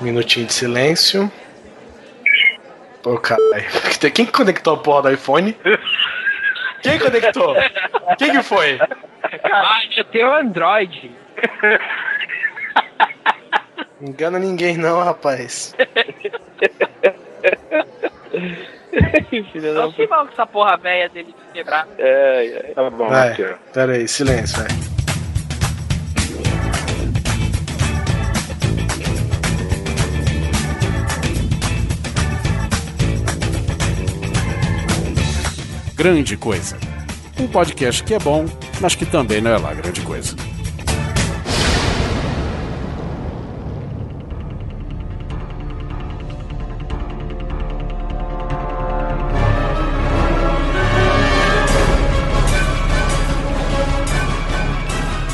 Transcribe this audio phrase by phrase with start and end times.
[0.00, 1.30] Minutinho de silêncio.
[3.02, 3.64] Pô, caralho.
[4.14, 5.56] Quem conectou a porra do iPhone?
[6.82, 7.54] Quem conectou?
[8.18, 8.78] Quem que foi?
[9.44, 11.10] Ah, eu tenho Android.
[14.00, 15.74] Engana ninguém não, rapaz.
[19.74, 21.86] Não sei mal com essa porra velha dele de quebrar.
[21.98, 23.08] É, é, tá bom.
[23.08, 23.54] Vai, aqui, ó.
[23.72, 24.85] pera aí, silêncio, vai.
[35.96, 36.76] Grande Coisa.
[37.40, 38.44] Um podcast que é bom,
[38.82, 40.36] mas que também não é lá grande coisa.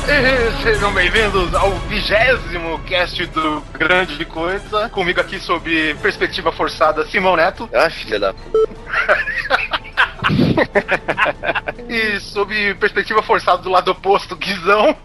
[0.07, 4.87] E Sejam bem-vindos ao vigésimo cast do Grande Coisa.
[4.87, 7.69] Comigo aqui sob perspectiva forçada, Simão Neto.
[7.73, 8.39] Ah, filha da p.
[11.89, 14.95] E sob perspectiva forçada do lado oposto, Guizão.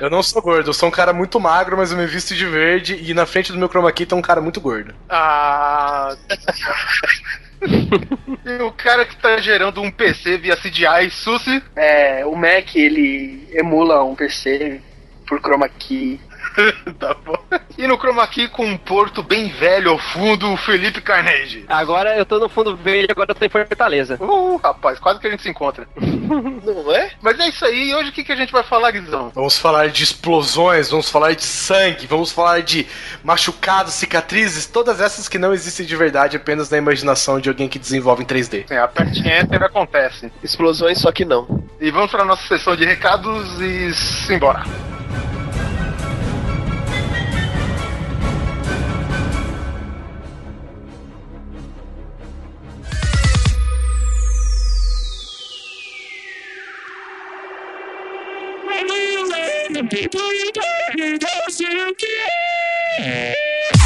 [0.00, 2.46] Eu não sou gordo, eu sou um cara muito magro, mas eu me visto de
[2.46, 4.94] verde e na frente do meu chroma key tem um cara muito gordo.
[5.08, 6.16] Ah.
[8.44, 11.62] e o cara que tá gerando um PC via CDI, Susi.
[11.76, 14.80] É, o Mac ele emula um PC
[15.26, 16.20] por chroma key.
[16.98, 17.38] tá bom.
[17.76, 21.64] E no chroma key com um porto bem velho ao fundo, o Felipe Carnegie.
[21.68, 24.16] Agora eu tô no fundo verde, agora eu tô em Fortaleza.
[24.20, 25.88] Uh, rapaz, quase que a gente se encontra.
[25.96, 27.12] Não é?
[27.20, 29.30] Mas é isso aí, e hoje o que, que a gente vai falar, Guizão?
[29.34, 32.86] Vamos falar de explosões, vamos falar de sangue, vamos falar de
[33.22, 37.78] machucados, cicatrizes, todas essas que não existem de verdade, apenas na imaginação de alguém que
[37.78, 38.70] desenvolve em 3D.
[38.70, 40.32] É, aperte Enter acontece.
[40.42, 41.62] Explosões, só que não.
[41.80, 44.62] E vamos para nossa sessão de recados e simbora.
[59.88, 63.81] people you don't need those you care.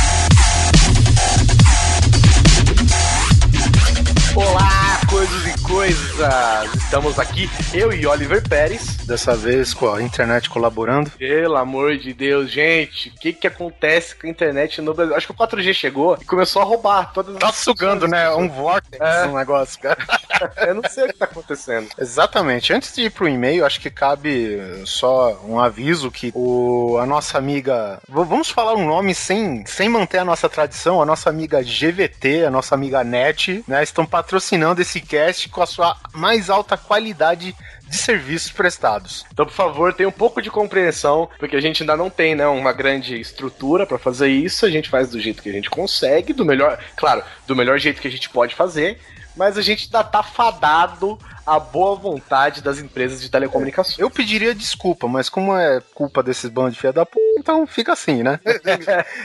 [5.87, 6.75] Coisas coisas!
[6.75, 8.97] Estamos aqui, eu e Oliver Pérez.
[9.07, 11.11] Dessa vez com a internet colaborando.
[11.11, 15.15] Pelo amor de Deus, gente, o que que acontece com a internet no Brasil?
[15.15, 18.29] Acho que o 4G chegou e começou a roubar todas Tá as sugando, né?
[18.31, 19.27] Um vortex É.
[19.27, 19.99] no negócio, cara.
[20.67, 21.89] Eu não sei o que tá acontecendo.
[21.99, 22.73] Exatamente.
[22.73, 27.39] Antes de ir pro e-mail, acho que cabe só um aviso que o, a nossa
[27.39, 28.01] amiga.
[28.09, 31.01] Vamos falar um nome sem, sem manter a nossa tradição.
[31.01, 33.83] A nossa amiga GVT, a nossa amiga NET, né?
[33.83, 37.55] Estão patrocinando esse cast com a sua mais alta qualidade
[37.87, 39.27] de serviços prestados.
[39.33, 42.47] Então, por favor, tenha um pouco de compreensão, porque a gente ainda não tem, né,
[42.47, 44.65] uma grande estrutura pra fazer isso.
[44.65, 48.01] A gente faz do jeito que a gente consegue, do melhor, claro, do melhor jeito
[48.01, 48.99] que a gente pode fazer,
[49.37, 53.99] mas a gente ainda tá fadado à boa vontade das empresas de telecomunicações.
[53.99, 57.93] Eu pediria desculpa, mas como é culpa desses bandos de filha da puta, então fica
[57.93, 58.41] assim, né?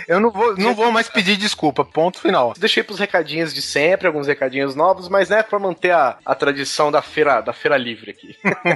[0.07, 2.53] Eu não vou, não vou mais pedir desculpa, ponto final.
[2.57, 6.91] Deixei pros recadinhos de sempre, alguns recadinhos novos, mas né, pra manter a, a tradição
[6.91, 8.35] da feira, da feira livre aqui.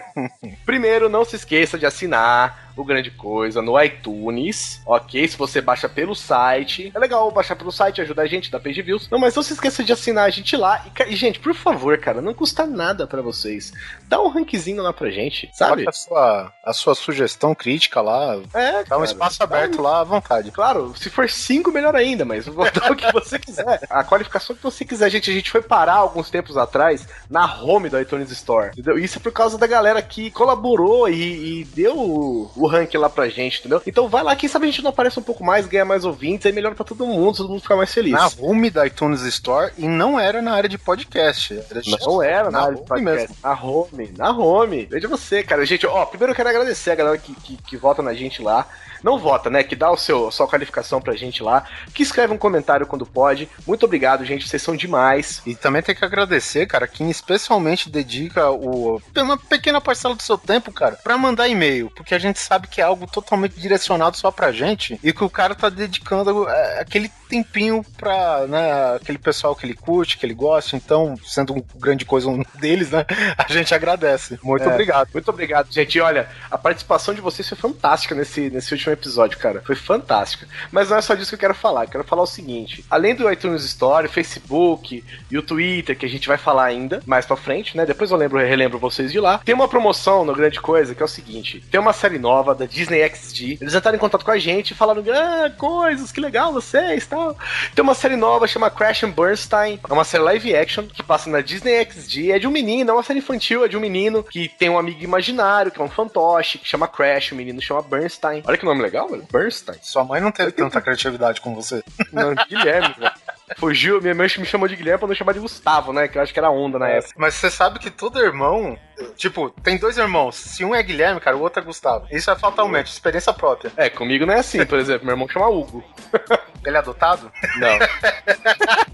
[0.65, 5.27] Primeiro, não se esqueça de assinar o Grande Coisa no iTunes, ok?
[5.27, 6.91] Se você baixa pelo site.
[6.93, 9.09] É legal baixar pelo site, ajuda a gente, dá page views.
[9.09, 10.85] Não, mas não se esqueça de assinar a gente lá.
[11.07, 13.71] E, e, gente, por favor, cara, não custa nada pra vocês.
[14.07, 15.87] Dá um rankzinho lá pra gente, sabe?
[15.87, 20.01] A sua, a sua sugestão crítica lá, É, dá um cara, espaço dá aberto lá
[20.01, 20.51] à vontade.
[20.51, 23.81] Claro, se for cinco, melhor ainda, mas vou dar o que você quiser.
[23.89, 25.29] A qualificação que você quiser, gente.
[25.29, 28.69] A gente foi parar alguns tempos atrás na home do iTunes Store.
[28.69, 28.97] Entendeu?
[28.97, 33.09] Isso é por causa da galera que colaborou e, e deu o, o rank lá
[33.09, 33.81] pra gente, entendeu?
[33.85, 36.45] Então vai lá, quem sabe a gente não aparece um pouco mais, ganha mais ouvintes,
[36.45, 38.11] aí melhora pra todo mundo, todo mundo ficar mais feliz.
[38.13, 41.53] Na home da iTunes Store e não era na área de podcast.
[41.69, 43.19] Era Não era na, na área de podcast.
[43.21, 43.35] mesmo.
[43.43, 44.85] Na home, na home.
[44.85, 45.65] Veja você, cara.
[45.65, 48.67] Gente, ó, primeiro eu quero agradecer a galera que, que, que vota na gente lá.
[49.05, 49.63] Não vota, né?
[49.63, 51.63] Que dá o seu, a sua qualificação pra gente lá.
[51.93, 53.47] Que escreve um comentário quando pode.
[53.67, 54.49] Muito obrigado, gente.
[54.49, 55.43] Vocês são demais.
[55.45, 60.39] E também tem que agradecer, cara, quem especialmente dedica o, uma pequena parcela do seu
[60.39, 61.91] tempo, cara, pra mandar e-mail.
[61.91, 65.29] Porque a gente sabe que é algo totalmente direcionado só pra gente e que o
[65.29, 70.33] cara tá dedicando é, aquele tempinho pra, né, aquele pessoal que ele curte, que ele
[70.33, 70.75] gosta.
[70.75, 73.05] Então, sendo um grande coisa um deles, né,
[73.37, 74.39] a gente agradece.
[74.43, 74.67] Muito É.
[74.71, 75.09] obrigado.
[75.13, 75.97] Muito obrigado, gente.
[75.97, 79.61] E olha, a participação de vocês foi fantástica nesse, nesse último episódio, cara.
[79.65, 80.47] Foi fantástica.
[80.71, 81.83] Mas não é só disso que eu quero falar.
[81.85, 86.09] Eu quero falar o seguinte: além do iTunes Store, Facebook e o Twitter, que a
[86.09, 87.85] gente vai falar ainda mais pra frente, né?
[87.85, 89.39] Depois eu lembro, relembro vocês de lá.
[89.39, 92.65] Tem uma promoção no Grande Coisa que é o seguinte: tem uma série nova da
[92.65, 93.57] Disney XD.
[93.61, 97.37] Eles entraram em contato com a gente e falaram: ah, coisas, que legal vocês tal.
[97.73, 99.79] Tem uma série nova chama Crash and Bernstein.
[99.87, 102.31] É uma série live action que passa na Disney XD.
[102.31, 104.77] É de um menino, é uma série infantil, é de um menino que tem um
[104.77, 108.43] amigo imaginário, que é um fantoche, que chama Crash, o menino chama Bernstein.
[108.45, 109.25] Olha que nome legal, velho.
[109.31, 109.77] Bernstein.
[109.81, 111.83] Sua mãe não teve tanta criatividade com você.
[112.11, 113.11] Não, Guilherme, velho.
[113.57, 116.07] Fugiu, minha mãe me chamou de Guilherme pra não chamar de Gustavo, né?
[116.07, 117.13] Que eu acho que era onda na época.
[117.17, 118.77] Mas você sabe que todo irmão.
[119.15, 120.35] Tipo, tem dois irmãos.
[120.35, 122.07] Se um é Guilherme, cara, o outro é Gustavo.
[122.11, 123.71] Isso é fatalmente, experiência própria.
[123.77, 125.05] É, comigo não é assim, por exemplo.
[125.05, 125.83] Meu irmão chama Hugo.
[126.65, 127.31] Ele é adotado?
[127.57, 127.77] Não.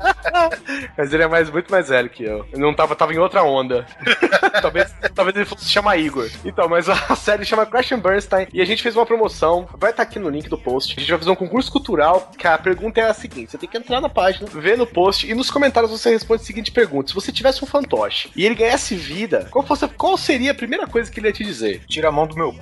[0.98, 2.46] Mas ele é mais, muito mais velho que eu.
[2.52, 3.86] Ele não tava, tava em outra onda.
[4.62, 6.30] talvez, talvez ele fosse se chamar Igor.
[6.44, 9.68] Então, mas a série chama Crash and Bernstein e a gente fez uma promoção.
[9.78, 10.96] Vai estar aqui no link do post.
[10.96, 12.32] A gente vai fazer um concurso cultural.
[12.38, 15.30] Que a pergunta é a seguinte: você tem que entrar na página, ver no post
[15.30, 18.56] e nos comentários você responde a seguinte pergunta: se você tivesse um fantoche e ele
[18.56, 21.84] ganhasse vida, qual, fosse, qual seria a primeira coisa que ele ia te dizer?
[21.88, 22.56] Tira a mão do meu.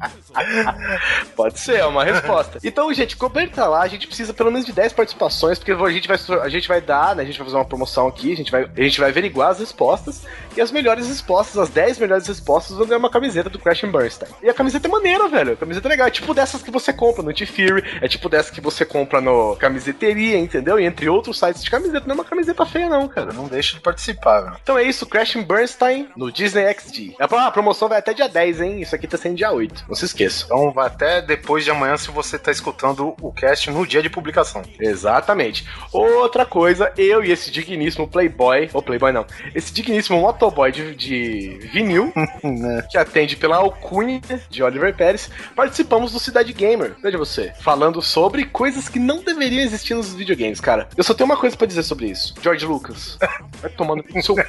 [1.36, 2.58] Pode ser, é uma resposta.
[2.62, 6.08] Então, gente, comenta lá, a gente precisa pelo menos de 10 participações, porque a gente
[6.08, 7.22] vai, a gente vai dar, né?
[7.22, 9.58] A gente vai fazer uma promoção aqui, a gente vai, a gente vai averiguar as
[9.58, 10.22] respostas.
[10.56, 13.92] E as melhores respostas, as 10 melhores respostas, vão ganhar uma camiseta do Crash and
[13.92, 14.28] Bernstein.
[14.42, 15.52] E a camiseta é maneira, velho.
[15.52, 16.06] A camiseta é legal.
[16.06, 19.56] É tipo dessas que você compra no T-Fury, é tipo dessas que você compra no
[19.56, 20.78] camiseteria, entendeu?
[20.78, 22.06] E entre outros sites de camiseta.
[22.06, 23.32] Não é uma camiseta feia, não, cara.
[23.32, 24.56] Não deixa de participar, velho.
[24.62, 27.16] Então é isso, Crash and Bernstein no Disney XD.
[27.18, 28.80] A promoção vai até dia 10, hein?
[28.80, 29.84] Isso aqui tá sendo dia 8.
[29.90, 30.44] Não se esqueça.
[30.44, 34.08] Então vai até depois de amanhã se você tá escutando o cast no dia de
[34.08, 34.62] publicação.
[34.78, 35.66] Exatamente.
[35.92, 41.58] Outra coisa, eu e esse digníssimo Playboy, ou Playboy não, esse digníssimo motoboy de, de
[41.72, 42.12] vinil,
[42.44, 46.94] né, que atende pela alcunha de Oliver Pérez, participamos do Cidade Gamer.
[47.02, 50.88] Veja você, falando sobre coisas que não deveriam existir nos videogames, cara.
[50.96, 52.32] Eu só tenho uma coisa para dizer sobre isso.
[52.40, 53.18] George Lucas,
[53.60, 54.36] vai tomando com seu.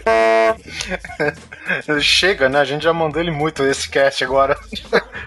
[1.99, 2.59] Chega, né?
[2.59, 4.55] A gente já mandou ele muito esse cast agora.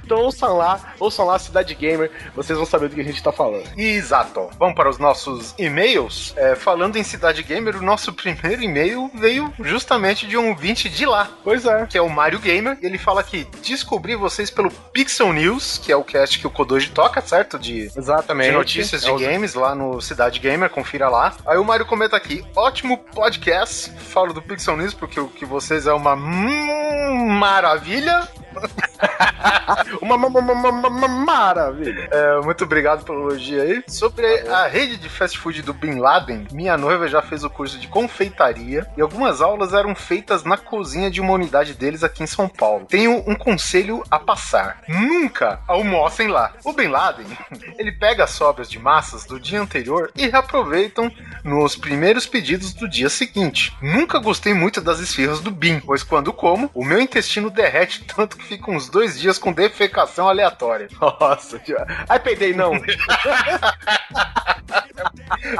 [0.02, 3.32] Então ouçam lá, ouçam lá Cidade Gamer, vocês vão saber do que a gente tá
[3.32, 3.68] falando.
[3.76, 4.50] Exato.
[4.58, 6.32] Vamos para os nossos e-mails.
[6.36, 11.06] É, falando em Cidade Gamer, o nosso primeiro e-mail veio justamente de um ouvinte de
[11.06, 11.30] lá.
[11.42, 11.86] Pois é.
[11.86, 12.78] Que é o Mario Gamer.
[12.82, 16.90] Ele fala que descobri vocês pelo Pixel News, que é o cast que o Kodoji
[16.90, 17.58] toca, certo?
[17.58, 18.50] De, Exatamente.
[18.50, 21.34] de notícias de é games lá no Cidade Gamer, confira lá.
[21.46, 23.90] Aí o Mario comenta aqui: ótimo podcast.
[23.90, 28.28] Falo do Pixel News porque o que vocês é uma hum, maravilha.
[30.00, 32.08] uma, uma, uma, uma, maravilha.
[32.10, 33.84] É, muito obrigado pelo elogio aí.
[33.86, 37.78] Sobre a rede de fast food do Bin Laden, minha noiva já fez o curso
[37.78, 42.26] de confeitaria e algumas aulas eram feitas na cozinha de uma unidade deles aqui em
[42.26, 42.86] São Paulo.
[42.86, 46.52] Tenho um conselho a passar: nunca almocem lá.
[46.64, 47.26] O Bin Laden,
[47.78, 51.10] ele pega as sobras de massas do dia anterior e reaproveitam
[51.42, 53.76] nos primeiros pedidos do dia seguinte.
[53.82, 58.36] Nunca gostei muito das esfirras do Bin, pois quando como, o meu intestino derrete tanto
[58.36, 60.88] que fica uns dois dias com defecação aleatória.
[61.00, 61.60] Nossa,
[62.08, 62.72] ai peidei não.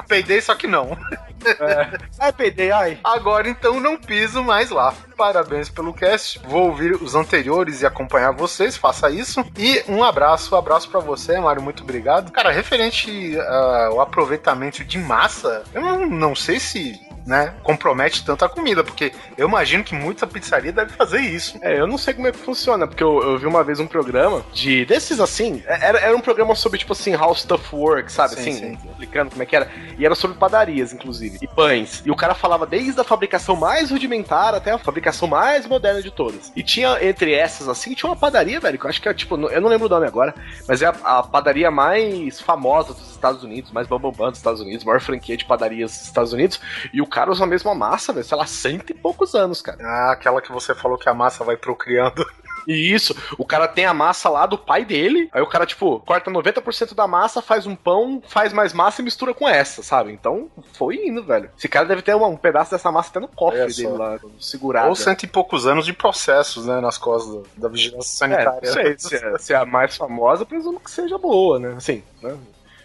[0.09, 0.97] peidei só que não.
[1.47, 1.99] É.
[2.19, 2.99] Ai peidei, ai.
[3.03, 4.95] Agora então não piso mais lá.
[5.17, 6.41] Parabéns pelo cast.
[6.47, 8.77] Vou ouvir os anteriores e acompanhar vocês.
[8.77, 9.45] Faça isso.
[9.57, 11.63] E um abraço, um abraço para você, Mário.
[11.63, 12.33] Muito obrigado.
[12.33, 18.49] Cara, referente ao aproveitamento de massa, eu não, não sei se né, compromete tanto a
[18.49, 21.59] comida, porque eu imagino que muita pizzaria deve fazer isso.
[21.63, 23.87] É, eu não sei como é que funciona, porque eu, eu vi uma vez um
[23.87, 28.35] programa de desses assim, era, era um programa sobre, tipo assim, how stuff works, sabe?
[28.35, 28.79] Sim, assim, sim.
[28.91, 29.71] explicando como é que era.
[29.99, 32.03] E era sobre padarias, inclusive, e pães.
[32.05, 36.11] E o cara falava desde a fabricação mais rudimentar até a fabricação mais moderna de
[36.11, 36.53] todas.
[36.55, 39.37] E tinha, entre essas, assim, tinha uma padaria, velho, que eu acho que é, tipo,
[39.49, 40.35] eu não lembro o nome agora,
[40.69, 44.85] mas é a, a padaria mais famosa dos Estados Unidos, mais bambambam dos Estados Unidos,
[44.85, 46.61] maior franquia de padarias dos Estados Unidos,
[46.93, 49.79] e o cara usa a mesma massa, velho, sei lá, cento e poucos anos, cara.
[49.81, 52.25] Ah, aquela que você falou que a massa vai procriando.
[52.67, 56.01] E isso, o cara tem a massa lá do pai dele, aí o cara, tipo,
[56.01, 60.13] corta 90% da massa, faz um pão, faz mais massa e mistura com essa, sabe?
[60.13, 61.51] Então, foi indo, velho.
[61.57, 64.19] Esse cara deve ter uma, um pedaço dessa massa até no cofre é dele lá,
[64.41, 64.89] segurado.
[64.89, 68.61] Ou cento e poucos anos de processos, né, nas costas da vigilância sanitária.
[68.63, 71.75] É, não sei, se é, se é a mais famosa, presumo que seja boa, né?
[71.77, 72.37] Assim, né?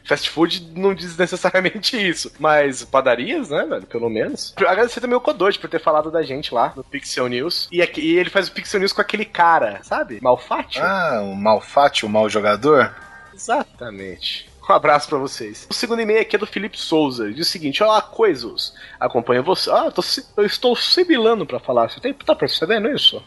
[0.10, 2.32] Fast food não diz necessariamente isso.
[2.40, 3.86] Mas padarias, né, velho?
[3.86, 4.56] Pelo menos.
[4.58, 7.70] Agradecer também o Kodoji por ter falado da gente lá no Pixel News.
[7.72, 10.20] E, aqui, e ele faz o Pixel News com aquele cara, sabe?
[10.20, 10.84] Malfátio.
[10.84, 12.92] Ah, o Malfátio, o mau jogador?
[13.32, 14.50] Exatamente.
[14.68, 15.66] Um abraço para vocês.
[15.70, 17.26] O segundo e-mail aqui é do Felipe Souza.
[17.26, 18.76] Ele diz o seguinte: Olá, coisas.
[19.00, 19.70] Acompanha você.
[19.72, 20.04] Ah, eu, tô,
[20.38, 21.90] eu estou sibilando para falar.
[21.90, 23.22] Você tem, tá percebendo isso?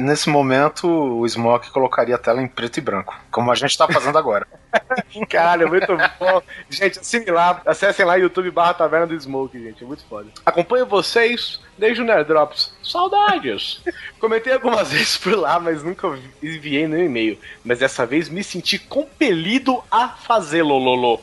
[0.00, 3.86] Nesse momento, o Smoke colocaria a tela em preto e branco, como a gente tá
[3.86, 4.46] fazendo agora.
[5.28, 6.42] Caralho, muito bom.
[6.68, 9.82] Gente, assimilar, acessem lá YouTube barra Taverna do Smoke, gente.
[9.82, 10.28] É muito foda.
[10.44, 12.74] Acompanho vocês desde o Nerd Drops.
[12.82, 13.80] Saudades!
[14.18, 17.38] Comentei algumas vezes por lá, mas nunca enviei no e-mail.
[17.64, 21.20] Mas dessa vez me senti compelido a fazê-lo.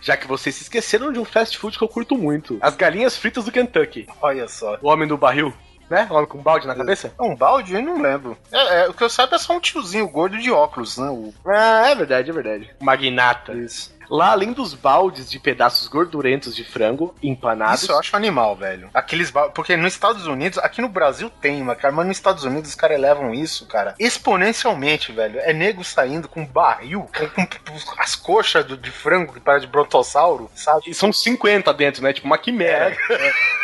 [0.00, 2.58] Já que vocês se esqueceram de um fast food que eu curto muito.
[2.60, 4.06] As galinhas fritas do Kentucky.
[4.20, 4.78] Olha só.
[4.82, 5.54] O homem do barril.
[5.92, 6.08] Né?
[6.10, 7.12] O homem com um balde na cabeça?
[7.20, 7.74] Um balde?
[7.74, 8.34] Eu não lembro.
[8.50, 11.10] É, é, o que eu saiba é só um tiozinho gordo de óculos, né?
[11.10, 11.34] O...
[11.46, 12.70] Ah, é verdade, é verdade.
[12.80, 13.52] Magnata.
[13.52, 13.94] Isso.
[14.14, 17.82] Lá, além dos baldes de pedaços gordurentos de frango empanados.
[17.84, 18.90] Isso eu acho animal, velho.
[18.92, 19.54] Aqueles baldes.
[19.54, 22.76] Porque nos Estados Unidos, aqui no Brasil tem, mas, cara, mas nos Estados Unidos os
[22.76, 25.40] caras levam isso, cara, exponencialmente, velho.
[25.40, 29.72] É nego saindo com barril, com, com as coxas do- de frango que parece de
[29.72, 30.82] brontossauro, sabe?
[30.90, 32.12] E são 50 dentro, né?
[32.12, 32.94] Tipo uma quimera.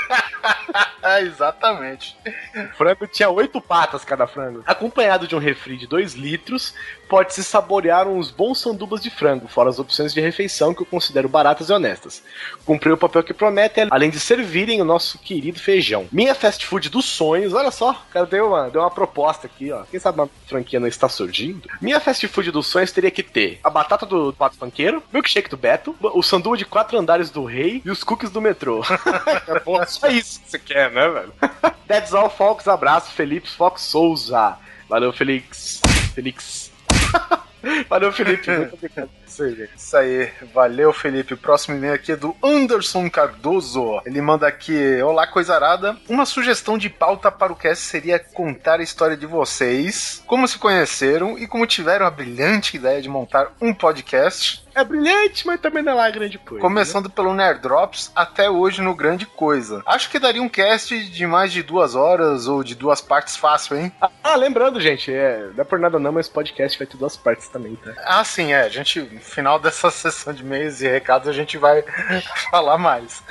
[1.02, 2.16] É, exatamente.
[2.72, 4.62] O frango tinha oito patas cada frango.
[4.66, 6.74] Acompanhado de um refri de 2 litros,
[7.08, 11.28] pode-se saborear uns bons sandubas de frango, fora as opções de refeição que eu considero
[11.28, 12.22] baratas e honestas.
[12.64, 16.06] Cumpriu o papel que promete, além de servirem o nosso querido feijão.
[16.12, 19.72] Minha fast food dos sonhos, olha só, o cara deu uma, deu uma proposta aqui,
[19.72, 19.84] ó.
[19.90, 21.68] Quem sabe uma franquia não está surgindo?
[21.80, 25.56] Minha fast food dos sonhos teria que ter a batata do pato panqueiro, milkshake do
[25.56, 28.82] Beto, o sanduba de quatro andares do rei e os cookies do metrô.
[29.46, 31.32] é bom, só isso que você quer, né, velho?
[31.86, 32.68] That's all, Fox.
[32.68, 34.56] Abraço, Felipe Fox Souza.
[34.88, 35.80] Valeu, Felix.
[36.14, 36.70] Felix.
[37.88, 38.50] Valeu, Felipe.
[38.50, 39.10] Muito obrigado.
[39.28, 39.76] Isso aí, gente.
[39.76, 41.34] Isso aí, valeu Felipe.
[41.34, 44.00] O próximo e-mail aqui é do Anderson Cardoso.
[44.04, 45.96] Ele manda aqui: Olá, coisa arada.
[46.08, 50.58] Uma sugestão de pauta para o cast seria contar a história de vocês, como se
[50.58, 54.66] conheceram e como tiveram a brilhante ideia de montar um podcast.
[54.74, 56.62] É brilhante, mas também não é lá grande coisa.
[56.62, 59.82] Começando pelo Nerd Drops até hoje no Grande Coisa.
[59.84, 63.76] Acho que daria um cast de mais de duas horas ou de duas partes fácil,
[63.76, 63.92] hein?
[64.00, 64.08] né?
[64.22, 67.48] Ah, lembrando, gente, é, não é por nada não, mas podcast vai ter duas partes
[67.48, 67.92] também, tá?
[68.04, 68.60] Ah, sim, é.
[68.60, 71.84] A gente, no final dessa sessão de e-mails e recados, a gente vai
[72.50, 73.22] falar mais.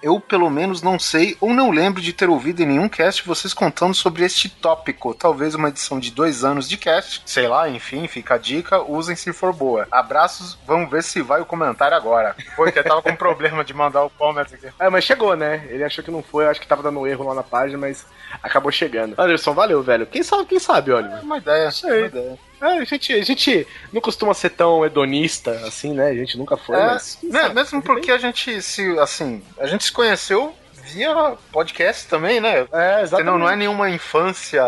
[0.00, 3.52] Eu, pelo menos, não sei ou não lembro de ter ouvido em nenhum cast vocês
[3.52, 5.12] contando sobre este tópico.
[5.12, 7.22] Talvez uma edição de dois anos de cast.
[7.26, 8.80] Sei lá, enfim, fica a dica.
[8.80, 9.88] Usem se for boa.
[9.90, 12.36] Abraços, vamos ver se vai o comentário agora.
[12.54, 14.68] Foi que eu tava com problema de mandar o comment aqui.
[14.78, 15.66] É, mas chegou, né?
[15.68, 18.06] Ele achou que não foi, eu acho que tava dando erro lá na página, mas
[18.42, 19.14] acabou chegando.
[19.18, 20.06] Anderson, valeu, velho.
[20.06, 21.06] Quem sabe, quem sabe, olha.
[21.06, 22.02] É uma ideia, Sei.
[22.02, 22.38] uma ideia.
[22.60, 26.08] É, a, gente, a gente não costuma ser tão hedonista assim, né?
[26.08, 27.18] A gente nunca foi, É, mas.
[27.22, 30.54] né, mesmo porque a gente se, assim, a gente se conheceu
[30.92, 32.66] via podcast também, né?
[32.72, 33.26] É, exatamente.
[33.26, 34.62] Não, não é nenhuma infância,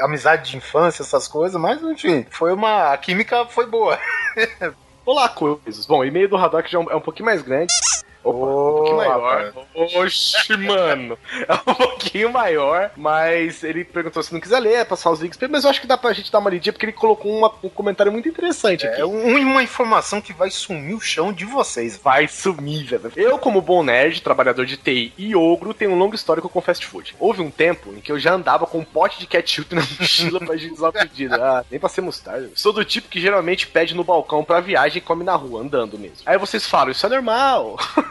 [0.00, 2.92] amizade de infância, essas coisas, mas enfim, foi uma.
[2.92, 3.98] A química foi boa.
[5.06, 5.86] Olá, coisas.
[5.86, 7.72] Bom, e-mail do Haddock já é um, é um pouquinho mais grande.
[8.22, 9.52] Opa, um pouquinho maior.
[9.74, 11.18] Oxi, mano.
[11.48, 15.38] É um pouquinho maior, mas ele perguntou se não quiser ler, é passar os links
[15.50, 17.68] mas eu acho que dá pra gente dar uma lidinha, porque ele colocou uma- um
[17.68, 19.00] comentário muito interessante aqui.
[19.00, 21.96] É um- uma informação que vai sumir o chão de vocês.
[22.02, 23.12] Vai sumir, velho.
[23.16, 26.84] Eu, como bom nerd, trabalhador de TI e ogro, tenho um longo histórico com fast
[26.86, 27.14] food.
[27.18, 30.40] Houve um tempo em que eu já andava com um pote de ketchup na mochila
[30.40, 31.34] pra agilizar o pedido.
[31.34, 32.50] Ah, nem pra ser mostarda.
[32.54, 35.98] Sou do tipo que geralmente pede no balcão pra viagem e come na rua, andando
[35.98, 36.18] mesmo.
[36.26, 37.76] Aí vocês falam, isso é normal.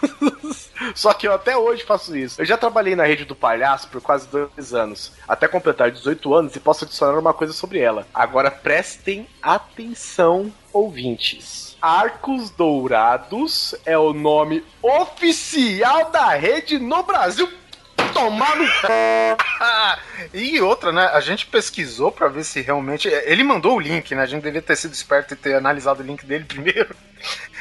[0.96, 2.42] Só que eu até hoje faço isso.
[2.42, 6.56] Eu já trabalhei na rede do palhaço por quase dois anos, até completar 18 anos
[6.56, 8.08] e posso adicionar uma coisa sobre ela.
[8.14, 11.78] Agora prestem atenção, ouvintes.
[11.82, 17.50] Arcos Dourados é o nome oficial da rede no Brasil.
[18.14, 18.66] Tomar no
[20.34, 21.06] e outra, né?
[21.14, 23.08] A gente pesquisou pra ver se realmente.
[23.08, 24.24] Ele mandou o link, né?
[24.24, 26.96] A gente devia ter sido esperto e ter analisado o link dele primeiro.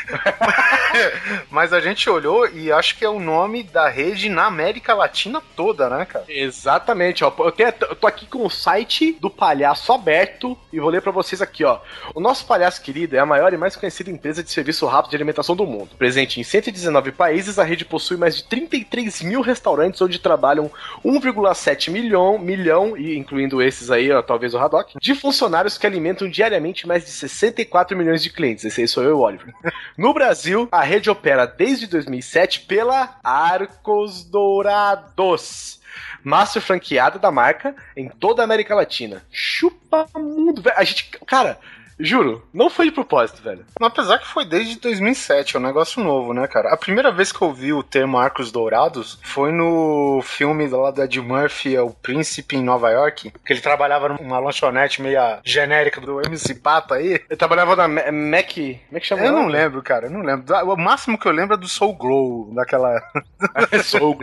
[1.50, 5.42] Mas a gente olhou e acho que é o nome da rede na América Latina
[5.56, 6.24] toda, né, cara?
[6.28, 7.32] Exatamente, ó.
[7.38, 11.12] Eu, tenho- eu tô aqui com o site do palhaço aberto e vou ler pra
[11.12, 11.78] vocês aqui, ó.
[12.14, 15.16] O nosso palhaço querido é a maior e mais conhecida empresa de serviço rápido de
[15.16, 15.90] alimentação do mundo.
[15.98, 20.70] Presente em 119 países, a rede possui mais de 33 mil restaurantes onde trabalham
[21.04, 26.28] 1,7 milhão, milhão, e incluindo esses aí, ó, talvez o Haddock, de funcionários que alimentam
[26.28, 28.64] diariamente mais de 64 milhões de clientes.
[28.64, 29.52] Esse aí sou eu Oliver.
[29.98, 35.80] No Brasil, a rede opera desde 2007 pela Arcos Dourados.
[36.22, 39.24] Master franqueada da marca em toda a América Latina.
[39.28, 40.76] Chupa mundo, velho.
[40.78, 41.58] A gente, cara,
[42.00, 43.64] juro, não foi de propósito, velho.
[43.80, 46.72] Apesar que foi desde 2007, é um negócio novo, né, cara?
[46.72, 51.04] A primeira vez que eu vi o termo Arcos Dourados foi no filme lá da
[51.04, 56.00] Ed Murphy, é O Príncipe em Nova York, que ele trabalhava numa lanchonete meia genérica
[56.00, 57.20] do MC Pato aí.
[57.28, 58.52] Eu trabalhava na Ma- Mac.
[58.54, 59.24] Como é que chama?
[59.24, 60.44] Eu não lembro, cara, eu não lembro.
[60.72, 63.00] O máximo que eu lembro é do Soul Glow, daquela.
[63.84, 64.16] Sou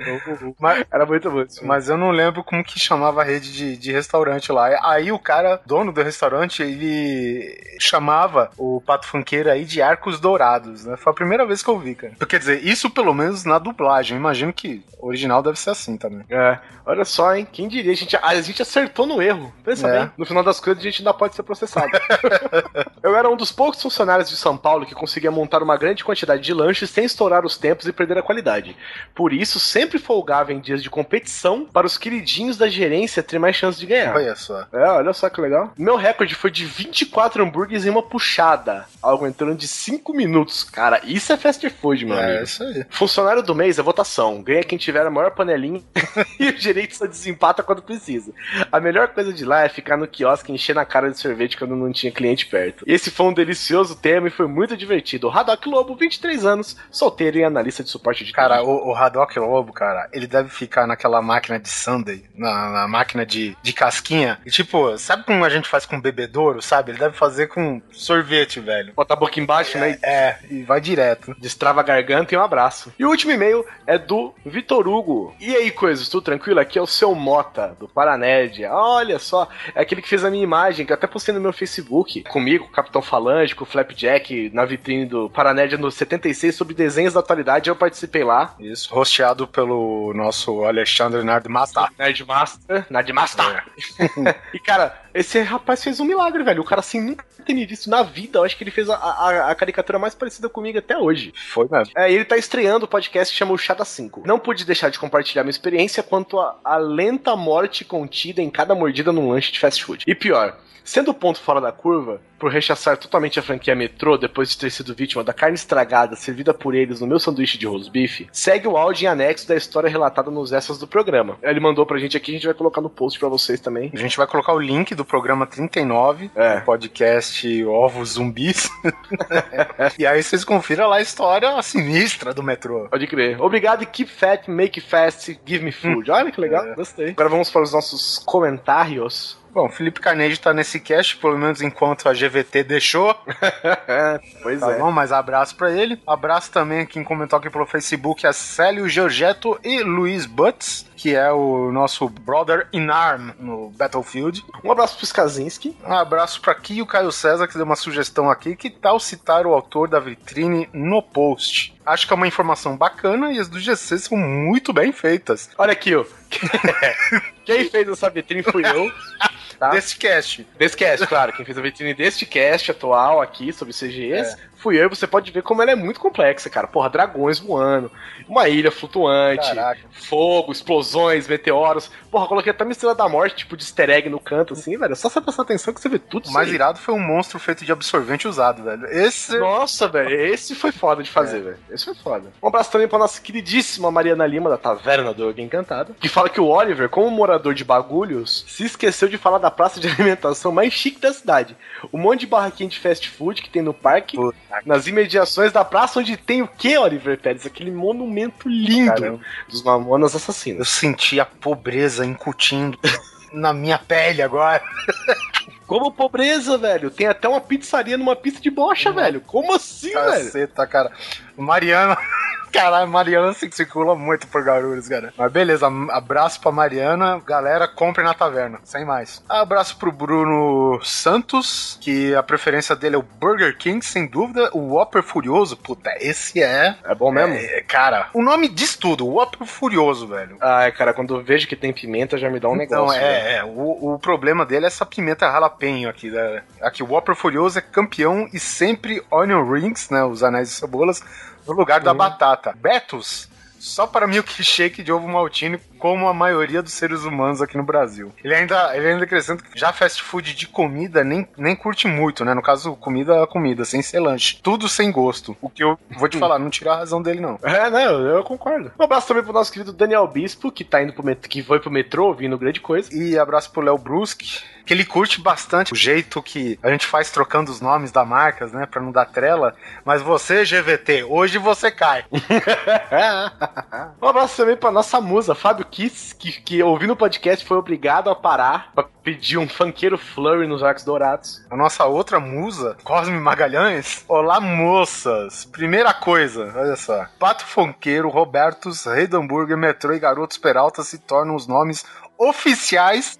[0.59, 1.43] Mas, Era muito bom.
[1.63, 4.69] mas eu não lembro como que chamava a rede de, de restaurante lá.
[4.89, 10.85] Aí o cara, dono do restaurante, ele, chamava o Pato Funkeiro aí de Arcos Dourados,
[10.85, 10.95] né?
[10.97, 12.13] Foi a primeira vez que eu vi, cara.
[12.27, 14.17] Quer dizer, isso pelo menos na dublagem.
[14.17, 16.25] Imagino que o original deve ser assim também.
[16.29, 17.47] É, olha só, hein?
[17.51, 17.91] Quem diria?
[17.91, 19.53] A gente, a gente acertou no erro.
[19.63, 19.99] Pensa É.
[19.99, 20.11] bem.
[20.17, 21.91] No final das coisas, a gente ainda pode ser processado.
[23.03, 26.41] eu era um dos poucos funcionários de São Paulo que conseguia montar uma grande quantidade
[26.41, 28.75] de lanches sem estourar os tempos e perder a qualidade.
[29.13, 33.55] Por isso, sempre folgava em dias de competição para os queridinhos da gerência ter mais
[33.55, 34.15] chance de ganhar.
[34.15, 34.65] Olha só.
[34.71, 35.71] É, olha só que legal.
[35.77, 37.54] Meu recorde foi de 24 hambúrgueres
[37.85, 40.63] em uma puxada, algo em torno de 5 minutos.
[40.63, 42.85] Cara, isso é fast food, meu É isso aí.
[42.89, 44.41] Funcionário do mês é votação.
[44.41, 45.81] Ganha quem tiver a maior panelinha
[46.39, 48.31] e o gerente só desempata quando precisa.
[48.71, 51.57] A melhor coisa de lá é ficar no quiosque e encher na cara de sorvete
[51.57, 52.83] quando não tinha cliente perto.
[52.87, 55.29] Esse foi um delicioso tema e foi muito divertido.
[55.29, 59.71] Haddock Lobo, 23 anos, solteiro e analista de suporte de Cara, o, o Haddock Lobo,
[59.71, 64.39] cara, ele deve ficar naquela máquina de Sunday, na, na máquina de, de casquinha.
[64.45, 66.91] E tipo, sabe como a gente faz com bebedouro, sabe?
[66.91, 68.93] Ele deve fazer com sorvete, velho.
[68.93, 69.97] Bota a boca embaixo, né?
[70.01, 71.35] e É, e vai direto.
[71.39, 72.93] Destrava a garganta e um abraço.
[72.97, 75.35] E o último e-mail é do Vitor Hugo.
[75.39, 76.59] E aí, coisas, tudo tranquilo?
[76.59, 78.65] Aqui é o seu Mota, do Paranerd.
[78.65, 81.53] Olha só, é aquele que fez a minha imagem, que eu até postei no meu
[81.53, 86.55] Facebook, comigo, com o Capitão Falange, com o Flapjack, na vitrine do Paranerd no 76,
[86.55, 87.69] sobre desenhos da atualidade.
[87.69, 88.55] Eu participei lá.
[88.59, 91.89] Isso, rosteado pelo nosso Alexandre Nardmata.
[91.97, 93.63] Nerdmaster, Nerdmaster.
[94.53, 96.61] e cara, esse rapaz fez um milagre, velho.
[96.61, 98.39] O cara assim nunca ter me visto na vida.
[98.39, 101.33] Eu acho que ele fez a, a- a caricatura mais parecida comigo até hoje.
[101.53, 101.93] Foi mesmo.
[101.97, 104.23] É, ele tá estreando o podcast que chama o Chá da 5.
[104.25, 108.75] Não pude deixar de compartilhar minha experiência quanto à à lenta morte contida em cada
[108.75, 110.03] mordida num lanche de fast food.
[110.07, 114.49] E pior, sendo o ponto fora da curva, por rechaçar totalmente a franquia Metrô depois
[114.51, 118.29] de ter sido vítima da carne estragada servida por eles no meu sanduíche de rosbife,
[118.31, 121.39] segue o áudio em anexo da história relatada nos extras do programa.
[121.41, 123.89] Ele mandou pra gente aqui, a gente vai colocar no post pra vocês também.
[123.91, 126.59] A gente vai colocar o link do programa 39, É.
[126.59, 128.69] podcast Ovos Zumbis.
[129.97, 132.87] e aí vocês confiram lá a história sinistra do metrô.
[132.91, 133.41] Pode crer.
[133.41, 136.11] Obrigado e keep fat, make fast, give me food.
[136.11, 136.75] Olha que legal, É.
[136.75, 137.09] gostei.
[137.09, 139.43] Agora vamos para os nossos comentários.
[139.55, 143.15] Bom, Felipe Carnegie tá nesse cast, pelo menos enquanto a GVT deixou.
[144.43, 144.77] pois Tá é.
[144.77, 145.97] bom, mas abraço pra ele.
[146.05, 151.31] Abraço também quem comentou aqui pelo Facebook, a Célio Giorgetto e Luiz Butts, que é
[151.31, 154.43] o nosso brother in arm no Battlefield.
[154.61, 155.77] Um abraço pro Skazinski.
[155.87, 158.57] Um abraço pra aqui o Caio César, que deu uma sugestão aqui.
[158.57, 161.74] Que tal citar o autor da vitrine no post?
[161.85, 165.49] Acho que é uma informação bacana e as do GC são muito bem feitas.
[165.57, 166.03] Olha aqui, ó.
[167.45, 168.91] Quem fez essa vitrine fui eu.
[169.57, 169.69] Tá?
[169.69, 170.45] Desse cast.
[170.57, 171.31] Desse cast, claro.
[171.31, 174.89] Quem fez a vitrine deste cast atual aqui sobre CGs fui eu.
[174.89, 176.65] Você pode ver como ela é muito complexa, cara.
[176.65, 177.91] Porra, dragões voando,
[178.27, 179.79] uma ilha flutuante, Caraca.
[179.91, 181.91] fogo, explosões, meteoros.
[182.09, 184.93] Porra, coloquei até uma estrela da morte, tipo de easter egg no canto, assim, velho.
[184.93, 186.55] É só você prestar atenção que você vê tudo O mais aí.
[186.55, 188.87] irado foi um monstro feito de absorvente usado, velho.
[188.87, 189.37] Esse.
[189.37, 191.57] Nossa, velho, esse foi foda de fazer, velho.
[191.69, 192.31] Esse foi foda.
[192.41, 196.29] Um abraço também pra nossa queridíssima Mariana Lima, da Taverna do Alguém Encantado, que fala
[196.29, 200.51] que o Oliver, como morador de bagulhos, se esqueceu de falar da praça de alimentação
[200.51, 201.55] mais chique da cidade.
[201.93, 205.65] Um monte de barraquinha de fast food que tem no parque, Puta nas imediações da
[205.65, 207.45] praça, onde tem o que, Oliver Pérez?
[207.45, 209.19] Aquele monumento lindo Caramba.
[209.49, 210.69] dos Mamonas Eu Assassinos.
[210.69, 212.77] senti a pobreza incutindo
[213.33, 214.61] na minha pele agora.
[215.67, 216.91] Como pobreza, velho.
[216.91, 219.19] Tem até uma pizzaria numa pista de bocha, velho.
[219.21, 220.05] Como assim, velho?
[220.05, 220.91] Caceta, cara.
[221.37, 221.97] Mariana.
[222.55, 225.13] Caralho, Mariana se circula muito por Guarulhos, cara.
[225.17, 227.21] Mas beleza, abraço pra Mariana.
[227.27, 229.21] Galera, compre na taverna, sem mais.
[229.27, 234.49] Abraço pro Bruno Santos, que a preferência dele é o Burger King, sem dúvida.
[234.53, 236.77] O Whopper Furioso, puta, esse é.
[236.85, 237.33] É bom mesmo?
[237.35, 240.37] é, cara, o nome diz tudo, o Whopper Furioso, velho.
[240.39, 243.01] Ai, cara, quando eu vejo que tem pimenta já me dá um Então, negócio.
[243.01, 243.13] velho.
[243.27, 246.09] é, é o, o problema dele é essa pimenta jalapeno aqui.
[246.09, 246.41] Né?
[246.61, 250.05] Aqui, o Whopper Furioso é campeão e sempre onion rings, né?
[250.05, 251.03] Os anéis de cebolas,
[251.47, 252.53] no lugar da batata.
[252.53, 253.29] Betos,
[253.59, 258.11] só para milkshake de ovo maltine, como a maioria dos seres humanos aqui no Brasil.
[258.23, 262.23] Ele ainda, ele ainda acrescenta que já fast food de comida nem, nem curte muito,
[262.23, 262.33] né?
[262.33, 264.39] No caso, comida é comida, sem ser lanche.
[264.41, 265.35] Tudo sem gosto.
[265.41, 267.39] O que eu vou te falar, não tira a razão dele, não.
[267.43, 268.71] É, não, eu concordo.
[268.79, 271.27] Um abraço também pro nosso querido Daniel Bispo, que tá indo pro met...
[271.27, 272.93] que foi pro metrô ouvindo grande coisa.
[272.93, 277.11] E abraço pro Léo Bruschi, que ele curte bastante o jeito que a gente faz
[277.11, 279.55] trocando os nomes das marcas, né, pra não dar trela.
[279.83, 282.05] Mas você, GVT, hoje você cai.
[284.01, 288.09] um abraço também pra nossa musa, Fábio Kiss, que, que ouvindo o podcast foi obrigado
[288.09, 291.45] a parar pra pedir um funkeiro flurry nos arcos dourados.
[291.49, 294.03] A nossa outra musa, Cosme Magalhães.
[294.07, 295.45] Olá, moças.
[295.45, 297.05] Primeira coisa, olha só.
[297.19, 301.85] Pato Fonqueiro, Robertos, Hambúrguer, Metrô e Garotos Peralta se tornam os nomes
[302.17, 303.19] oficiais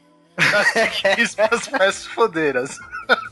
[1.38, 2.78] das fast fodeiras.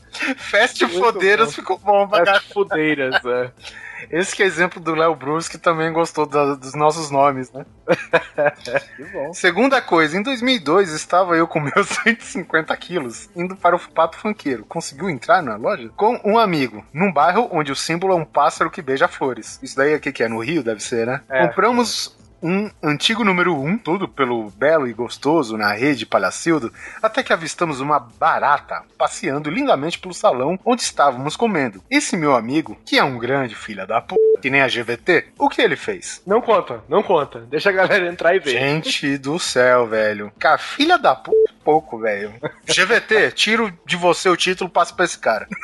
[0.86, 1.52] Muito Fodeiras bom.
[1.52, 3.50] ficou bom pra As fudeiras, é.
[4.10, 7.64] Esse que é exemplo do Léo Bruce, que também gostou da- dos nossos nomes, né?
[8.96, 9.32] Que bom.
[9.32, 14.64] Segunda coisa, em 2002 estava eu com meus 150 quilos indo para o Pato Funkeiro.
[14.64, 15.90] Conseguiu entrar na loja?
[15.96, 19.58] Com um amigo, num bairro onde o símbolo é um pássaro que beija flores.
[19.62, 21.20] Isso daí aqui que é no Rio, deve ser, né?
[21.28, 21.46] É.
[21.46, 26.70] Compramos um antigo número 1, tudo pelo belo e gostoso na rede Palhacildo,
[27.02, 31.82] até que avistamos uma barata passeando lindamente pelo salão onde estávamos comendo.
[31.90, 35.48] Esse meu amigo, que é um grande filho da p, que nem a GVT, o
[35.48, 36.20] que ele fez?
[36.26, 37.40] Não conta, não conta.
[37.40, 38.50] Deixa a galera entrar e ver.
[38.50, 40.30] Gente do céu, velho.
[40.38, 41.30] Cara, filha da p,
[41.64, 42.34] pouco, velho.
[42.66, 45.48] GVT, tiro de você o título, passa pra esse cara.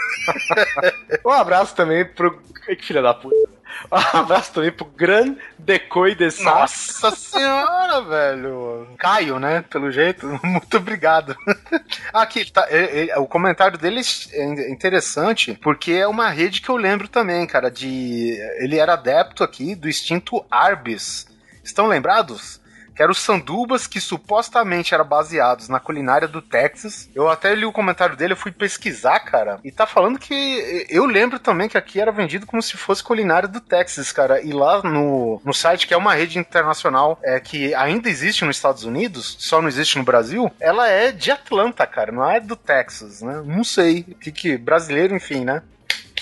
[1.24, 2.40] Um abraço também pro.
[2.64, 3.59] Que filha da puta.
[4.14, 6.44] Um abraço também pro Gran Decoy de Sá.
[6.60, 8.88] Nossa senhora, velho.
[8.98, 9.64] Caio, né?
[9.68, 10.26] Pelo jeito.
[10.44, 11.36] Muito obrigado.
[12.12, 14.00] Aqui, tá, é- é- o comentário dele
[14.32, 18.36] é interessante, porque é uma rede que eu lembro também, cara, de...
[18.58, 21.26] Ele era adepto aqui do extinto Arbis.
[21.64, 22.60] Estão lembrados?
[23.00, 27.08] Que eram os sandubas que supostamente eram baseados na culinária do Texas.
[27.14, 31.06] Eu até li o comentário dele, eu fui pesquisar, cara, e tá falando que eu
[31.06, 34.42] lembro também que aqui era vendido como se fosse culinária do Texas, cara.
[34.42, 38.56] E lá no, no site, que é uma rede internacional é, que ainda existe nos
[38.56, 42.54] Estados Unidos, só não existe no Brasil, ela é de Atlanta, cara, não é do
[42.54, 43.42] Texas, né?
[43.46, 44.02] Não sei.
[44.02, 44.58] Que que.
[44.58, 45.62] Brasileiro, enfim, né?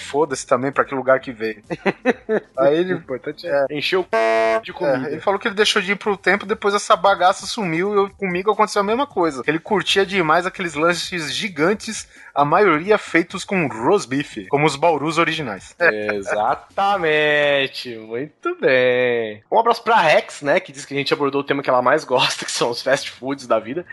[0.09, 1.63] Foda-se também pra que lugar que veio.
[2.59, 2.95] Aí ele.
[2.95, 4.61] O importante é encher o c...
[4.63, 5.11] de É, comida.
[5.11, 8.11] ele falou que ele deixou de ir pro tempo, depois essa bagaça sumiu e eu-
[8.11, 9.43] comigo aconteceu a mesma coisa.
[9.47, 15.19] Ele curtia demais aqueles lanches gigantes, a maioria feitos com roast beef, como os baurus
[15.19, 15.75] originais.
[16.69, 19.43] Exatamente, muito bem.
[19.51, 21.83] Um abraço pra Rex, né, que diz que a gente abordou o tema que ela
[21.83, 23.85] mais gosta, que são os fast foods da vida,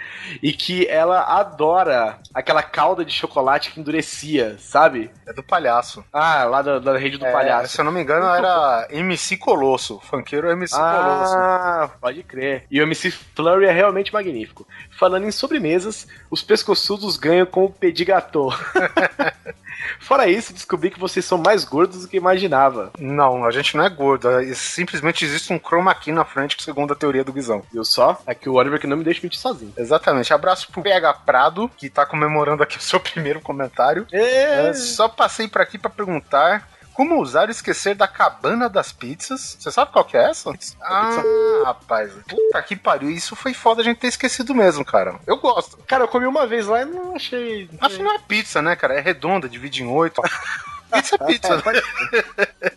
[0.41, 5.09] e que ela adora aquela calda de chocolate que endurecia, sabe?
[5.27, 6.04] É do palhaço.
[6.11, 7.73] Ah, lá da, da rede do É, palhaço.
[7.73, 9.99] Se eu não me engano, era MC Colosso.
[9.99, 11.33] Funkeiro MC Colosso.
[11.35, 12.65] Ah, pode crer.
[12.71, 14.65] E o MC Flurry é realmente magnífico.
[14.97, 18.53] Falando em sobremesas, os pescoçudos ganham com o pedigatô.
[19.99, 22.91] Fora isso, descobri que vocês são mais gordos do que imaginava.
[22.99, 24.29] Não, a gente não é gordo.
[24.29, 27.63] é- Simplesmente existe um chroma key na frente, segundo a teoria do Guizão.
[27.71, 28.19] Viu só?
[28.27, 29.73] É que o Oliver que não me deixa mentir sozinho.
[29.77, 30.33] Exatamente.
[30.33, 34.05] Abraço pro PH Prado, que tá comemorando aqui o seu primeiro comentário.
[34.11, 39.57] É, só passei por aqui pra perguntar como usar e esquecer da cabana das pizzas.
[39.59, 40.51] Você sabe qual que é essa?
[40.81, 41.21] Ah,
[41.65, 42.11] rapaz.
[42.27, 43.11] Puta que pariu.
[43.11, 45.19] Isso foi foda a gente ter esquecido mesmo, cara.
[45.27, 45.77] Eu gosto.
[45.85, 47.69] Cara, eu comi uma vez lá e não achei.
[47.81, 48.95] Acho que não é pizza, né, cara?
[48.95, 50.21] É redonda, divide em oito.
[50.95, 51.61] Pizza é pizza.
[51.61, 51.81] pode,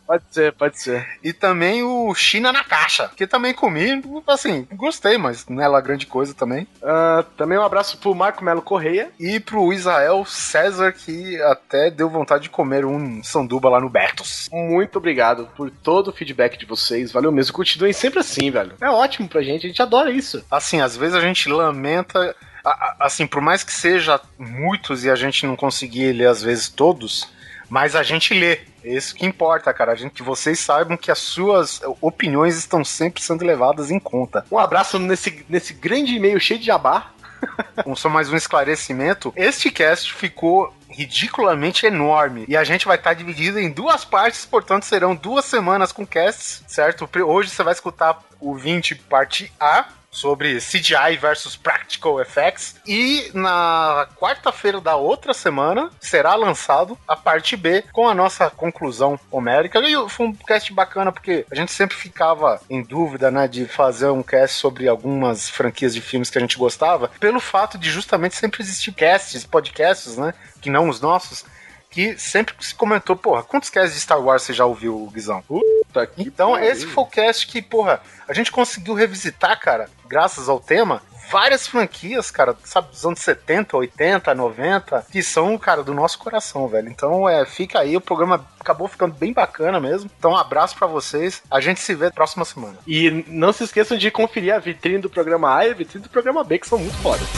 [0.07, 1.07] pode ser, pode ser.
[1.23, 5.81] E também o China na caixa, que também comi, assim, gostei, mas não é lá
[5.81, 6.67] grande coisa também.
[6.83, 9.11] Ah, também um abraço pro Marco Melo Correia.
[9.19, 14.49] E pro Israel César, que até deu vontade de comer um sanduba lá no Bertos.
[14.53, 17.13] Muito obrigado por todo o feedback de vocês.
[17.13, 17.53] Valeu mesmo.
[17.53, 18.75] Continuem sempre assim, velho.
[18.81, 20.45] É ótimo pra gente, a gente adora isso.
[20.51, 22.35] Assim, às vezes a gente lamenta,
[22.99, 27.29] assim, por mais que seja muitos e a gente não conseguir ler às vezes todos,
[27.69, 28.61] mas a gente lê.
[28.83, 29.93] É isso que importa, cara.
[29.93, 34.45] A gente, que vocês saibam que as suas opiniões estão sempre sendo levadas em conta.
[34.51, 37.13] Um abraço nesse, nesse grande e-mail cheio de jabá.
[37.95, 43.61] Só mais um esclarecimento, este cast ficou ridiculamente enorme e a gente vai estar dividido
[43.61, 47.09] em duas partes, portanto serão duas semanas com casts, certo?
[47.25, 49.87] Hoje você vai escutar o 20 parte A
[50.19, 52.77] sobre CGI versus Practical Effects.
[52.87, 59.19] E na quarta-feira da outra semana será lançado a parte B com a nossa conclusão
[59.31, 59.81] homérica.
[59.81, 64.09] E foi um cast bacana porque a gente sempre ficava em dúvida, né, de fazer
[64.11, 68.35] um cast sobre algumas franquias de filmes que a gente gostava, pelo fato de justamente
[68.35, 71.45] sempre existir casts, podcasts, né, que não os nossos,
[71.91, 75.43] que sempre se comentou, porra, quantos casts de Star Wars você já ouviu, Guizão?
[75.43, 80.61] Puta Então, esse foi o cast que, porra, a gente conseguiu revisitar, cara, graças ao
[80.61, 86.19] tema, várias franquias, cara, sabe, dos anos 70, 80, 90, que são, cara, do nosso
[86.19, 86.89] coração, velho.
[86.89, 90.11] Então, é, fica aí, o programa acabou ficando bem bacana mesmo.
[90.19, 91.43] Então, um abraço pra vocês.
[91.51, 92.77] A gente se vê próxima semana.
[92.87, 96.11] E não se esqueçam de conferir a vitrine do programa A e a vitrine do
[96.11, 97.29] programa B, que são muito fodas.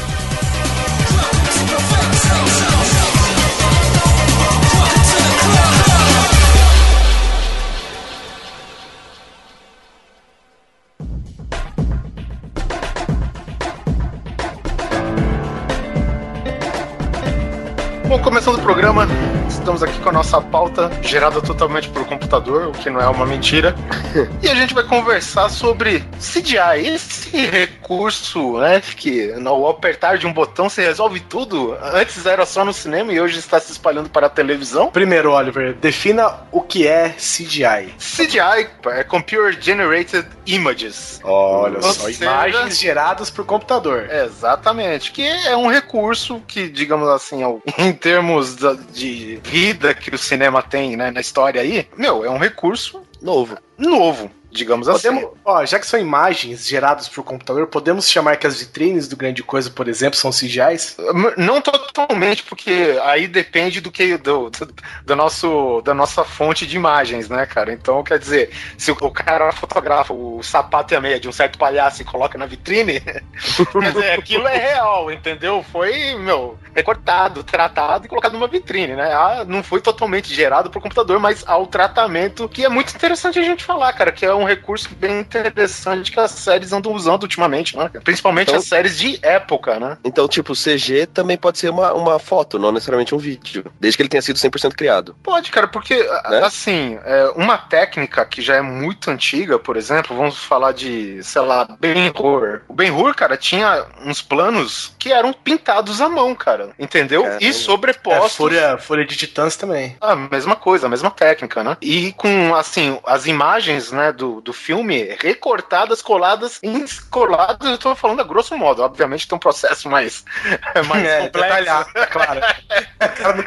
[18.11, 19.07] Bom, começando o programa,
[19.51, 23.27] estamos aqui com a nossa pauta gerada totalmente por computador, o que não é uma
[23.27, 23.75] mentira.
[24.43, 30.33] e a gente vai conversar sobre CGI, esse recurso, né, que ao apertar de um
[30.33, 31.77] botão se resolve tudo.
[31.83, 34.91] Antes era só no cinema e hoje está se espalhando para a televisão.
[34.91, 37.95] Primeiro, Oliver, defina o que é CGI.
[37.99, 41.21] CGI é Computer Generated Images.
[41.25, 44.09] Olha Ou só, seja- imagens geradas por computador.
[44.11, 47.41] Exatamente, que é um recurso que, digamos assim,
[47.79, 48.57] em termos
[48.93, 53.59] de vida que o cinema tem né, na história aí, meu, é um recurso Novo.
[53.77, 55.09] novo, digamos assim.
[55.09, 59.17] Podemos, ó, já que são imagens geradas por computador, podemos chamar que as vitrines do
[59.17, 60.97] Grande Coisa, por exemplo, são CGIs?
[60.99, 66.67] M- Não totalmente, porque aí depende do que do, do, do nosso da nossa fonte
[66.67, 67.73] de imagens, né, cara?
[67.73, 71.33] Então, quer dizer, se o, o cara fotografa o sapato e a meia de um
[71.33, 73.01] certo palhaço e coloca na vitrine,
[73.79, 75.63] quer dizer, aquilo é real, entendeu?
[75.71, 79.13] Foi, meu, recortado, tratado e colocado numa vitrine, né?
[79.13, 83.43] Ah, não foi totalmente gerado por computador, mas ao tratamento, que é muito interessante a
[83.43, 87.77] gente falar, cara, que é um recurso bem interessante que as séries andam usando ultimamente,
[87.77, 87.91] né?
[88.05, 89.99] Principalmente Então- as séries de época, né?
[90.05, 93.65] Então, tipo, CG também pode ser uma, uma foto, não necessariamente um vídeo.
[93.81, 95.17] Desde que ele tenha sido 100% criado.
[95.23, 95.95] Pode, cara, porque,
[96.29, 96.41] Né?
[96.45, 101.43] assim, é, uma técnica que já é muito antiga, por exemplo, vamos falar de, sei
[101.43, 102.63] lá, Ben-Hur.
[102.69, 107.23] O Ben-Hur, cara, tinha uns planos que eram pintados à mão, cara, entendeu?
[107.23, 107.45] Caramba.
[107.45, 108.37] E É, sobrepostos.
[108.37, 109.97] folha, folha de titãs também.
[110.01, 111.77] A mesma coisa, a mesma técnica, né?
[111.81, 117.95] E com, assim, as imagens, né, do, do filme recortadas, coladas, em- coladas, eu tô
[117.97, 120.23] falando a grosso modo, obviamente tem um processo mais,
[120.89, 121.49] mais É, complexo.
[121.49, 122.41] detalhado, é claro.
[122.41, 123.45] O cara não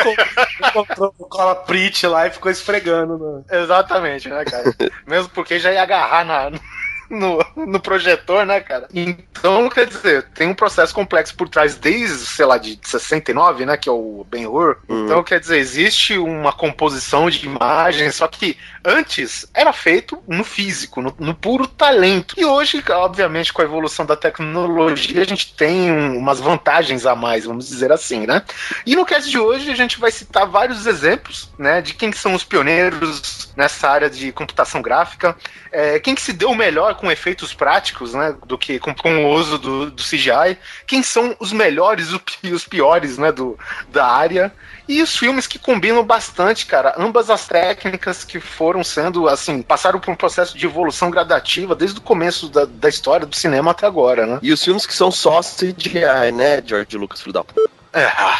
[0.61, 3.17] não comprou cola print lá e ficou esfregando.
[3.17, 3.45] No...
[3.51, 4.73] Exatamente, né, cara?
[5.05, 6.49] Mesmo porque já ia agarrar na,
[7.09, 8.87] no, no projetor, né, cara?
[8.93, 13.77] Então, quer dizer, tem um processo complexo por trás desde, sei lá, de 69, né,
[13.77, 14.77] que é o Ben-Hur.
[14.87, 15.05] Uhum.
[15.05, 21.01] Então, quer dizer, existe uma composição de imagens, só que antes era feito no físico,
[21.01, 22.35] no, no puro talento.
[22.37, 27.15] E hoje, obviamente, com a evolução da tecnologia, a gente tem um- umas vantagens a
[27.15, 28.43] mais, vamos dizer assim, né?
[28.85, 32.17] E no cast de hoje a gente vai citar vários exemplos, né, de quem que
[32.17, 35.35] são os pioneiros nessa área de computação gráfica,
[35.71, 39.29] é, quem que se deu melhor com efeitos práticos, né, do que com, com o
[39.31, 43.57] uso do, do CGI, quem são os melhores e os pi- os piores, né, do,
[43.89, 44.53] da área,
[44.87, 49.99] e os filmes que combinam bastante, cara, ambas as técnicas que foram sendo, assim, passaram
[49.99, 53.85] por um processo de evolução gradativa desde o começo da, da história do cinema até
[53.85, 54.39] agora, né?
[54.41, 57.69] E os filmes que são só CGI, né, George Lucas, filho da puta?
[57.93, 58.39] É, ah,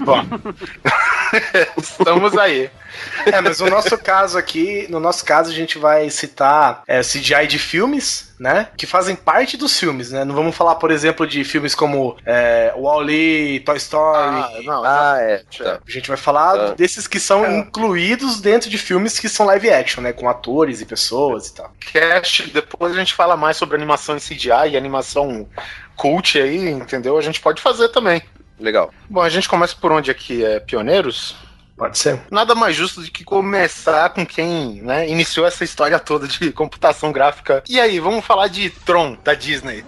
[0.00, 0.24] bom,
[1.76, 2.70] estamos aí.
[3.26, 7.46] É, mas no nosso caso aqui, no nosso caso, a gente vai citar é, CGI
[7.46, 8.68] de filmes, né?
[8.76, 10.24] Que fazem parte dos filmes, né?
[10.24, 14.16] Não vamos falar, por exemplo, de filmes como é, Wall-E, Toy Story.
[14.18, 15.42] Ah, não, Ah, é.
[15.58, 15.80] Tá.
[15.86, 16.74] A gente vai falar Ah.
[16.74, 20.12] desses que são incluídos dentro de filmes que são live action, né?
[20.12, 21.70] Com atores e pessoas e tal.
[21.92, 25.46] cast, depois a gente fala mais sobre animação em CGI e animação
[25.96, 27.18] cult aí, entendeu?
[27.18, 28.22] A gente pode fazer também.
[28.58, 28.92] Legal.
[29.08, 30.44] Bom, a gente começa por onde aqui?
[30.44, 31.36] É pioneiros?
[31.76, 32.20] Pode ser.
[32.30, 37.10] Nada mais justo do que começar com quem né, iniciou essa história toda de computação
[37.10, 37.64] gráfica.
[37.68, 39.84] E aí, vamos falar de Tron, da Disney.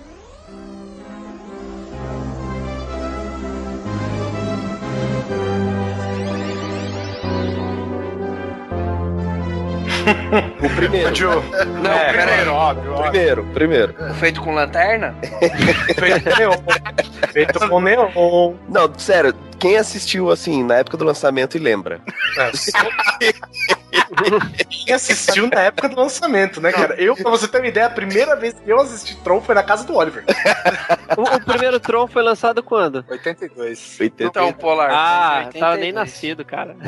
[10.63, 11.43] O primeiro.
[11.83, 12.49] Não, É, peraí.
[12.49, 13.11] óbvio, óbvio.
[13.11, 13.95] Primeiro, primeiro.
[14.15, 15.15] Feito com lanterna?
[15.99, 16.53] Feito com neon.
[17.33, 18.55] Feito com neon.
[18.69, 22.01] Não, sério, quem assistiu assim na época do lançamento e lembra?
[24.69, 26.95] Quem assistiu na época do lançamento, né, cara?
[27.01, 29.63] Eu, pra você ter uma ideia, a primeira vez que eu assisti Tron foi na
[29.63, 30.25] casa do Oliver.
[31.17, 33.05] O, o primeiro Tron foi lançado quando?
[33.09, 33.99] 82.
[34.21, 34.91] Então, Polar.
[34.91, 35.61] Ah, 82.
[35.61, 36.77] tava nem nascido, cara.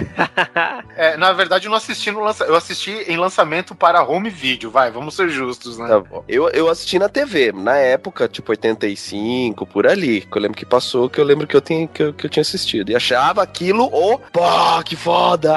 [0.97, 2.44] É, na verdade, eu não assisti no lança...
[2.44, 5.87] eu assisti em lançamento para home video, vai, vamos ser justos, né?
[5.87, 6.25] Tá bom.
[6.27, 10.23] Eu, eu assisti na TV, na época, tipo 85, por ali.
[10.23, 12.31] Que eu lembro que passou, que eu lembro que eu, tinha, que eu, que eu
[12.31, 12.90] tinha assistido.
[12.90, 15.55] E achava aquilo, o pô, que foda!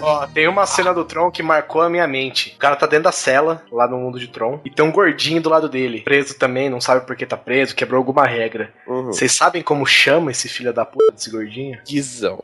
[0.00, 2.54] Ó, tem uma cena do Tron que marcou a minha mente.
[2.56, 5.40] O cara tá dentro da cela, lá no mundo de Tron, e tem um gordinho
[5.40, 6.00] do lado dele.
[6.00, 8.72] Preso também, não sabe por que tá preso, quebrou alguma regra.
[8.86, 9.06] Uhum.
[9.06, 11.78] Vocês sabem como chama esse filho da puta desse gordinho?
[11.86, 12.42] Guizão.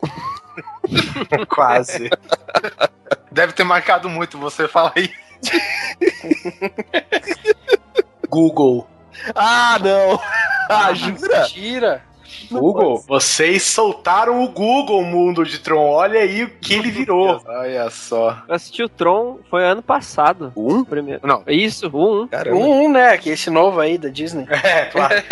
[1.49, 2.11] Quase.
[3.31, 5.11] Deve ter marcado muito você falar aí.
[8.29, 8.89] Google.
[9.35, 10.21] Ah, não!
[10.69, 11.45] Ah, jura?
[11.45, 12.14] Tira.
[12.51, 13.05] Google?
[13.07, 15.91] Vocês soltaram o Google mundo de Tron.
[15.91, 17.43] Olha aí o que ele virou.
[17.47, 18.43] Olha só.
[18.49, 20.53] Eu assisti o Tron, foi ano passado.
[20.57, 20.85] Um?
[20.85, 21.27] Primeiro.
[21.27, 21.43] Não.
[21.47, 22.29] Isso, o um.
[22.29, 22.57] Caramba.
[22.57, 23.17] Um, um, né?
[23.19, 24.47] Que esse novo aí da Disney.
[24.51, 25.15] É, claro.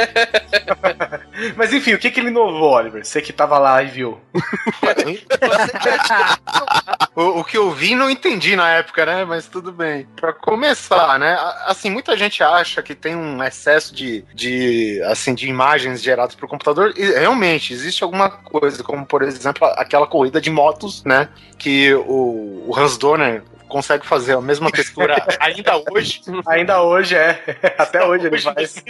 [1.56, 3.04] Mas enfim, o que, que ele inovou, Oliver?
[3.04, 4.20] Você que tava lá e viu.
[7.16, 9.24] o, o que eu vi não entendi na época, né?
[9.24, 10.06] Mas tudo bem.
[10.16, 11.36] Pra começar, né?
[11.66, 16.48] Assim, muita gente acha que tem um excesso de, de, assim, de imagens geradas por
[16.48, 16.92] computador.
[17.06, 21.28] Realmente, existe alguma coisa, como por exemplo, aquela corrida de motos, né?
[21.58, 26.20] Que o, o Hans Donner consegue fazer a mesma textura ainda hoje.
[26.46, 27.40] Ainda hoje é.
[27.78, 28.82] Até hoje ele faz.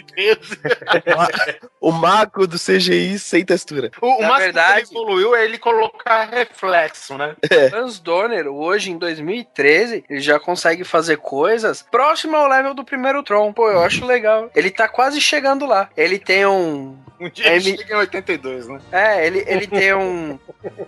[1.80, 3.90] O mago do CGI sem textura.
[4.00, 7.34] O, o Na máximo verdade- que ele evoluiu é ele colocar reflexo, né?
[7.72, 13.22] Hans Donner, hoje em 2013, ele já consegue fazer coisas próximo ao level do primeiro
[13.22, 13.52] Tron.
[13.52, 14.50] Pô, eu acho legal.
[14.54, 15.88] Ele tá quase chegando lá.
[15.96, 16.96] Ele tem um.
[17.22, 18.80] Um dia ele Ele- chega em 82, né?
[18.90, 20.38] É, ele, ele tem um,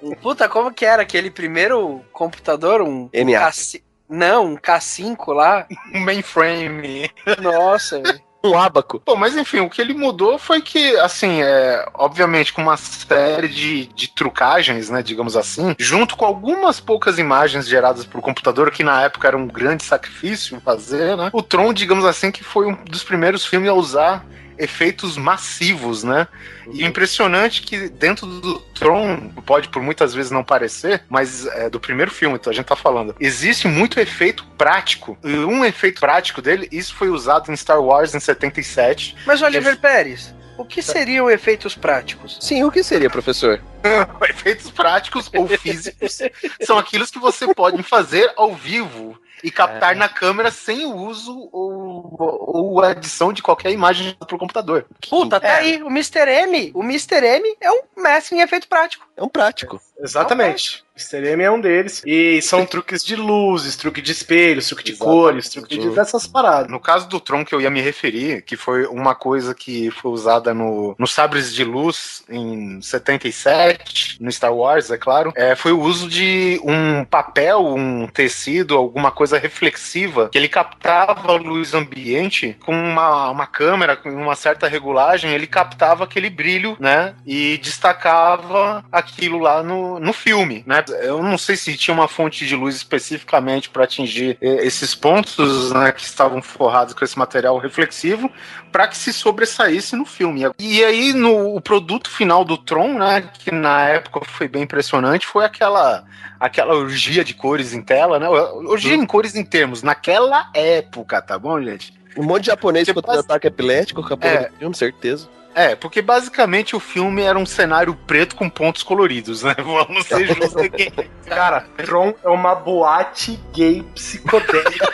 [0.02, 2.82] um- Puta, como que era aquele primeiro computador?
[2.82, 3.08] Um.
[3.12, 3.48] NA.
[3.48, 5.66] K5 Não, um K5 lá.
[5.94, 7.10] Um mainframe.
[7.40, 8.20] Nossa, velho.
[8.46, 9.00] Um ábaco.
[9.06, 13.48] Bom, mas enfim, o que ele mudou foi que, assim, é, obviamente com uma série
[13.48, 18.84] de, de trucagens, né, digamos assim, junto com algumas poucas imagens geradas por computador, que
[18.84, 22.74] na época era um grande sacrifício fazer, né, o Tron, digamos assim, que foi um
[22.84, 24.26] dos primeiros filmes a usar
[24.58, 26.26] efeitos massivos, né?
[26.72, 31.80] E impressionante que dentro do Tron, pode por muitas vezes não parecer, mas é do
[31.80, 35.18] primeiro filme, então a gente tá falando, existe muito efeito prático.
[35.22, 39.78] E um efeito prático dele, isso foi usado em Star Wars em 77, Mas, Oliver
[39.78, 42.38] Pérez, o que seriam efeitos práticos?
[42.40, 43.60] Sim, o que seria, professor?
[44.28, 46.18] efeitos práticos ou físicos
[46.62, 51.48] são aqueles que você pode fazer ao vivo e captar na câmera sem o uso
[51.52, 54.86] ou, ou adição de qualquer imagem pro computador.
[55.08, 55.56] Puta, tá É.
[55.58, 56.28] aí, o Mr.
[56.28, 56.70] M.
[56.74, 57.24] O Mr.
[57.24, 59.06] M é um mestre em efeito prático.
[59.16, 59.80] É um prático.
[59.98, 60.83] Exatamente.
[60.96, 61.32] Mr.
[61.32, 62.02] M é um deles.
[62.06, 65.16] E são truques de luzes, truque de espelhos, truque de Exatamente.
[65.16, 66.70] cores, truque de dessas paradas.
[66.70, 70.12] No caso do Tron que eu ia me referir, que foi uma coisa que foi
[70.12, 75.72] usada no, no Sabres de Luz em 77, no Star Wars, é claro, é, foi
[75.72, 81.74] o uso de um papel, um tecido, alguma coisa reflexiva, que ele captava a luz
[81.74, 87.14] ambiente com uma, uma câmera, com uma certa regulagem, ele captava aquele brilho, né?
[87.26, 90.83] E destacava aquilo lá no, no filme, né?
[90.88, 95.72] Eu não sei se tinha uma fonte de luz especificamente para atingir eh, esses pontos,
[95.72, 98.30] né, que estavam forrados com esse material reflexivo,
[98.72, 100.42] para que se sobressaísse no filme.
[100.58, 105.26] E aí no o produto final do Tron, né, que na época foi bem impressionante,
[105.26, 106.04] foi aquela
[106.38, 108.28] aquela orgia de cores em tela, né?
[108.28, 111.94] Orgia em cores em termos naquela época, tá bom, gente?
[112.16, 114.50] Um monte de japonês Tipo, contra ataque epilético, com a porra É.
[114.58, 115.28] filme, certeza.
[115.54, 119.54] É, porque basicamente o filme era um cenário preto com pontos coloridos, né?
[119.62, 120.92] Vamos ser justos aqui.
[121.26, 124.90] Cara, Tron é uma boate gay psicodélica.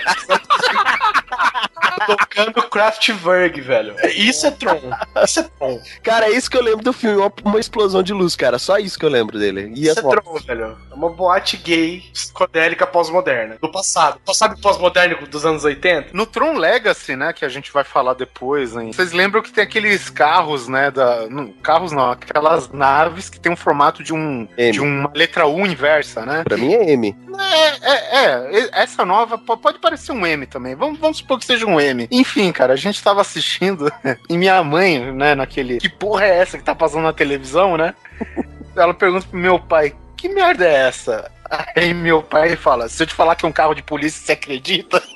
[2.07, 3.95] Tocando Kraftwerk, velho.
[4.15, 4.81] Isso é Tron.
[5.23, 5.81] Isso é Tron.
[6.03, 8.59] Cara, é isso que eu lembro do filme, uma, uma explosão de luz, cara.
[8.59, 9.73] Só isso que eu lembro dele.
[9.75, 10.23] E Isso é fotos.
[10.25, 10.79] Tron, velho.
[10.91, 13.59] É uma boate gay psicodélica pós-moderna.
[13.61, 14.21] Do passado.
[14.25, 16.11] Só sabe pós-moderno dos anos 80?
[16.13, 19.65] No Tron Legacy, né, que a gente vai falar depois, hein, vocês lembram que tem
[19.65, 24.47] aqueles carros, né, da, não, carros não, aquelas naves que tem um formato de um
[24.57, 24.73] M.
[24.73, 26.43] de uma letra U inversa, né?
[26.45, 27.17] Pra mim é M.
[27.39, 30.75] É, é, é, essa nova po- pode parecer um M também.
[30.75, 32.07] Vamos, vamos supor que seja um M.
[32.11, 33.91] Enfim, cara, a gente tava assistindo
[34.29, 35.79] e minha mãe, né, naquele.
[35.79, 37.95] Que porra é essa que tá passando na televisão, né?
[38.77, 41.31] Ela pergunta pro meu pai: que merda é essa?
[41.75, 44.33] Aí meu pai fala: se eu te falar que é um carro de polícia, você
[44.33, 45.03] acredita?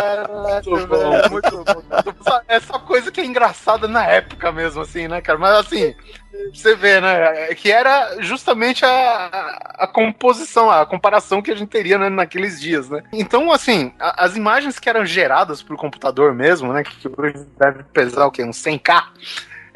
[0.00, 1.82] Caralho, velho, muito bom.
[2.20, 5.38] Essa- Essa coisa que é engraçada na época mesmo, assim, né, cara?
[5.38, 5.94] Mas assim,
[6.52, 7.54] você vê, né?
[7.54, 12.60] Que era justamente a, a, a composição, a comparação que a gente teria né, naqueles
[12.60, 13.02] dias, né?
[13.12, 16.82] Então, assim, a- as imagens que eram geradas por computador mesmo, né?
[16.84, 18.44] Que hoje deve pesar o quê?
[18.44, 19.04] Uns 100k.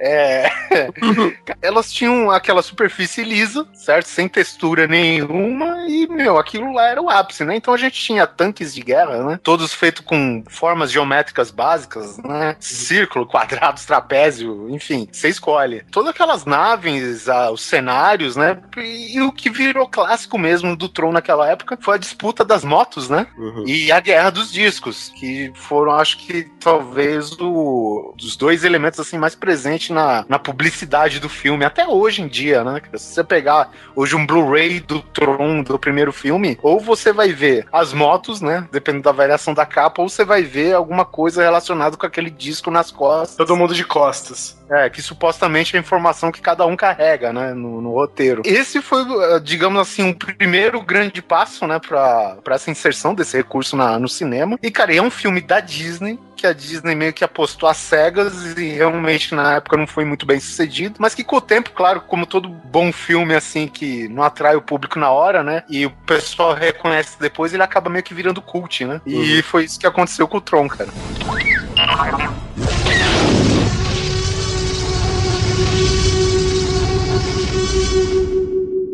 [0.00, 0.50] É,
[1.60, 4.06] elas tinham aquela superfície lisa, certo?
[4.06, 7.56] Sem textura nenhuma, e, meu, aquilo lá era o ápice, né?
[7.56, 9.40] Então a gente tinha tanques de guerra, né?
[9.42, 12.56] Todos feitos com formas geométricas básicas, né?
[12.58, 15.84] Círculo, quadrados, trapézio, enfim, você escolhe.
[15.90, 18.58] Todas aquelas naves, ah, os cenários, né?
[18.78, 23.10] E, o que virou clássico mesmo do Tron naquela época foi a disputa das motos,
[23.10, 23.26] né?
[23.66, 29.18] E a guerra dos discos, que foram, acho que, talvez, o, os dois elementos assim
[29.18, 32.80] mais presentes principalmente na, na publicidade do filme, até hoje em dia, né?
[32.94, 37.66] Se você pegar hoje um Blu-ray do Tron do primeiro filme, ou você vai ver
[37.72, 38.66] as motos, né?
[38.72, 42.70] Dependendo da variação da capa, ou você vai ver alguma coisa relacionada com aquele disco
[42.70, 43.36] nas costas.
[43.36, 44.58] Todo mundo de costas.
[44.70, 48.42] É, que supostamente é a informação que cada um carrega, né, no, no roteiro.
[48.44, 53.36] Esse foi, eh, digamos assim, um primeiro grande passo, né, pra, pra essa inserção desse
[53.36, 54.56] recurso na, no cinema.
[54.62, 58.56] E, cara, é um filme da Disney, que a Disney meio que apostou às cegas
[58.56, 62.00] e realmente na época não foi muito bem sucedido, mas que com o tempo, claro,
[62.00, 65.62] como todo bom filme assim que não atrai o público na hora, né?
[65.68, 69.02] E o pessoal reconhece depois, ele acaba meio que virando cult, né?
[69.04, 70.88] E foi isso que aconteceu com o Tron, cara.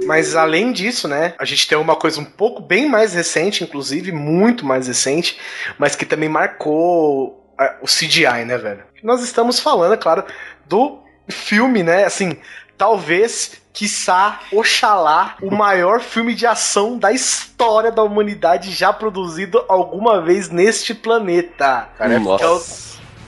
[0.07, 4.13] Mas além disso, né, a gente tem uma coisa um pouco bem mais recente, inclusive,
[4.13, 5.39] muito mais recente,
[5.79, 8.85] mas que também marcou ah, o CGI, né, velho?
[9.03, 10.25] Nós estamos falando, é claro,
[10.65, 10.99] do
[11.29, 12.37] filme, né, assim,
[12.77, 20.21] talvez, quiçá, oxalá, o maior filme de ação da história da humanidade já produzido alguma
[20.23, 21.89] vez neste planeta.
[21.99, 22.63] Cara, é Que é o,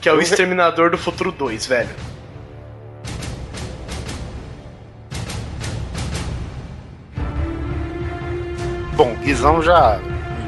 [0.02, 2.17] que é o Exterminador do Futuro 2, velho.
[8.98, 10.00] Bom, Guizão já,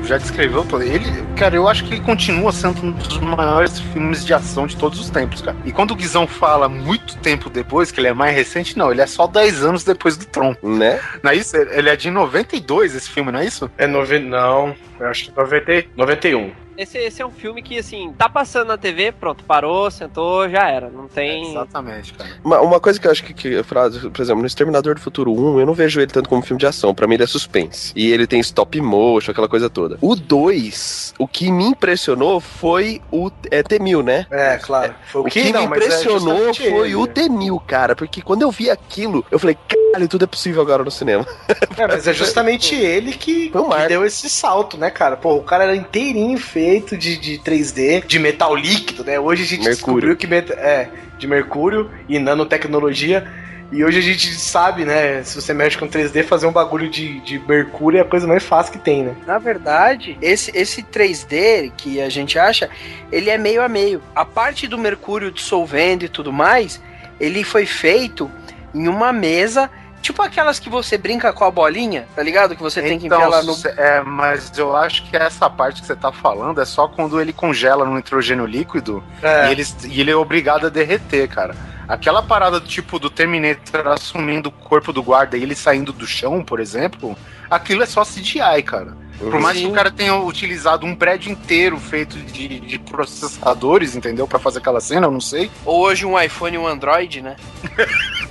[0.02, 0.82] já descreveu todo.
[0.82, 1.04] Ele,
[1.36, 4.98] cara, eu acho que ele continua sendo um dos maiores filmes de ação de todos
[4.98, 5.56] os tempos, cara.
[5.64, 9.02] E quando o Guizão fala muito tempo depois, que ele é mais recente, não, ele
[9.02, 10.56] é só 10 anos depois do Tron.
[10.64, 10.98] Né?
[11.22, 11.56] Não é isso?
[11.56, 13.70] Ele é de 92 esse filme, não é isso?
[13.78, 14.18] É nove...
[14.18, 15.86] Não, eu acho que 90...
[15.96, 16.50] 91.
[16.76, 20.68] Esse, esse é um filme que, assim, tá passando na TV, pronto, parou, sentou, já
[20.68, 20.88] era.
[20.88, 21.50] Não tem.
[21.50, 22.30] Exatamente, cara.
[22.44, 25.32] Uma, uma coisa que eu acho que, que frase, por exemplo, no Exterminador do Futuro
[25.32, 26.94] 1, eu não vejo ele tanto como filme de ação.
[26.94, 27.92] Pra mim ele é suspense.
[27.94, 29.98] E ele tem stop motion, aquela coisa toda.
[30.00, 34.26] O 2, o que me impressionou foi o é, T-1000, né?
[34.30, 34.94] É, claro.
[35.06, 36.96] Foi O que, me mas é impressionou justamente foi ele.
[36.96, 37.94] o T-1000, cara.
[37.96, 39.56] Porque quando eu vi aquilo, eu falei,
[39.92, 41.26] caralho, tudo é possível agora no cinema.
[41.76, 45.16] É, mas é justamente ele que, um que deu esse salto, né, cara?
[45.16, 49.18] Pô, o cara era inteirinho feito de, de 3D, de metal líquido, né?
[49.18, 49.74] Hoje a gente Mercúrio.
[49.76, 53.26] descobriu que meta- é de mercúrio e nanotecnologia.
[53.72, 55.22] E hoje a gente sabe, né?
[55.22, 58.42] Se você mexe com 3D, fazer um bagulho de, de mercúrio é a coisa mais
[58.42, 59.14] fácil que tem, né?
[59.26, 62.68] Na verdade, esse, esse 3D que a gente acha,
[63.12, 64.02] ele é meio a meio.
[64.14, 66.80] A parte do mercúrio dissolvendo e tudo mais,
[67.18, 68.30] ele foi feito
[68.74, 69.70] em uma mesa,
[70.02, 72.56] tipo aquelas que você brinca com a bolinha, tá ligado?
[72.56, 73.54] Que você tem que enfiar lá no.
[73.76, 77.32] é, mas eu acho que essa parte que você tá falando é só quando ele
[77.32, 79.48] congela no nitrogênio líquido É.
[79.48, 81.54] e, ele, e ele é obrigado a derreter, cara.
[81.88, 86.06] Aquela parada do tipo do Terminator assumindo o corpo do guarda e ele saindo do
[86.06, 87.16] chão, por exemplo,
[87.50, 88.96] aquilo é só CGI, cara.
[89.20, 94.26] Por mais que o cara tenha utilizado um prédio inteiro feito de, de processadores, entendeu?
[94.26, 95.50] Pra fazer aquela cena, eu não sei.
[95.64, 97.36] Ou hoje um iPhone e um Android, né?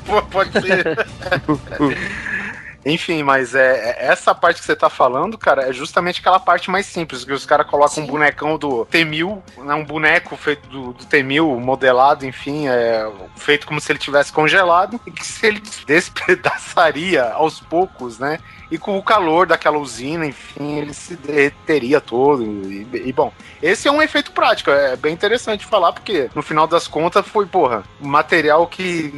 [0.05, 1.07] Pô, Pode ser.
[2.85, 6.71] Enfim, mas é, é- essa parte que você tá falando, cara, é justamente aquela parte
[6.71, 10.93] mais simples, que os caras colocam um bonecão do T-1000, né, um boneco feito do,
[10.93, 15.61] do T-1000, modelado, enfim, é, feito como se ele tivesse congelado, e que se ele
[15.85, 18.39] despedaçaria aos poucos, né,
[18.71, 23.87] e com o calor daquela usina, enfim, ele se derreteria todo, e, e, bom, esse
[23.87, 27.83] é um efeito prático, é bem interessante falar, porque no final das contas foi, porra,
[27.99, 29.11] material que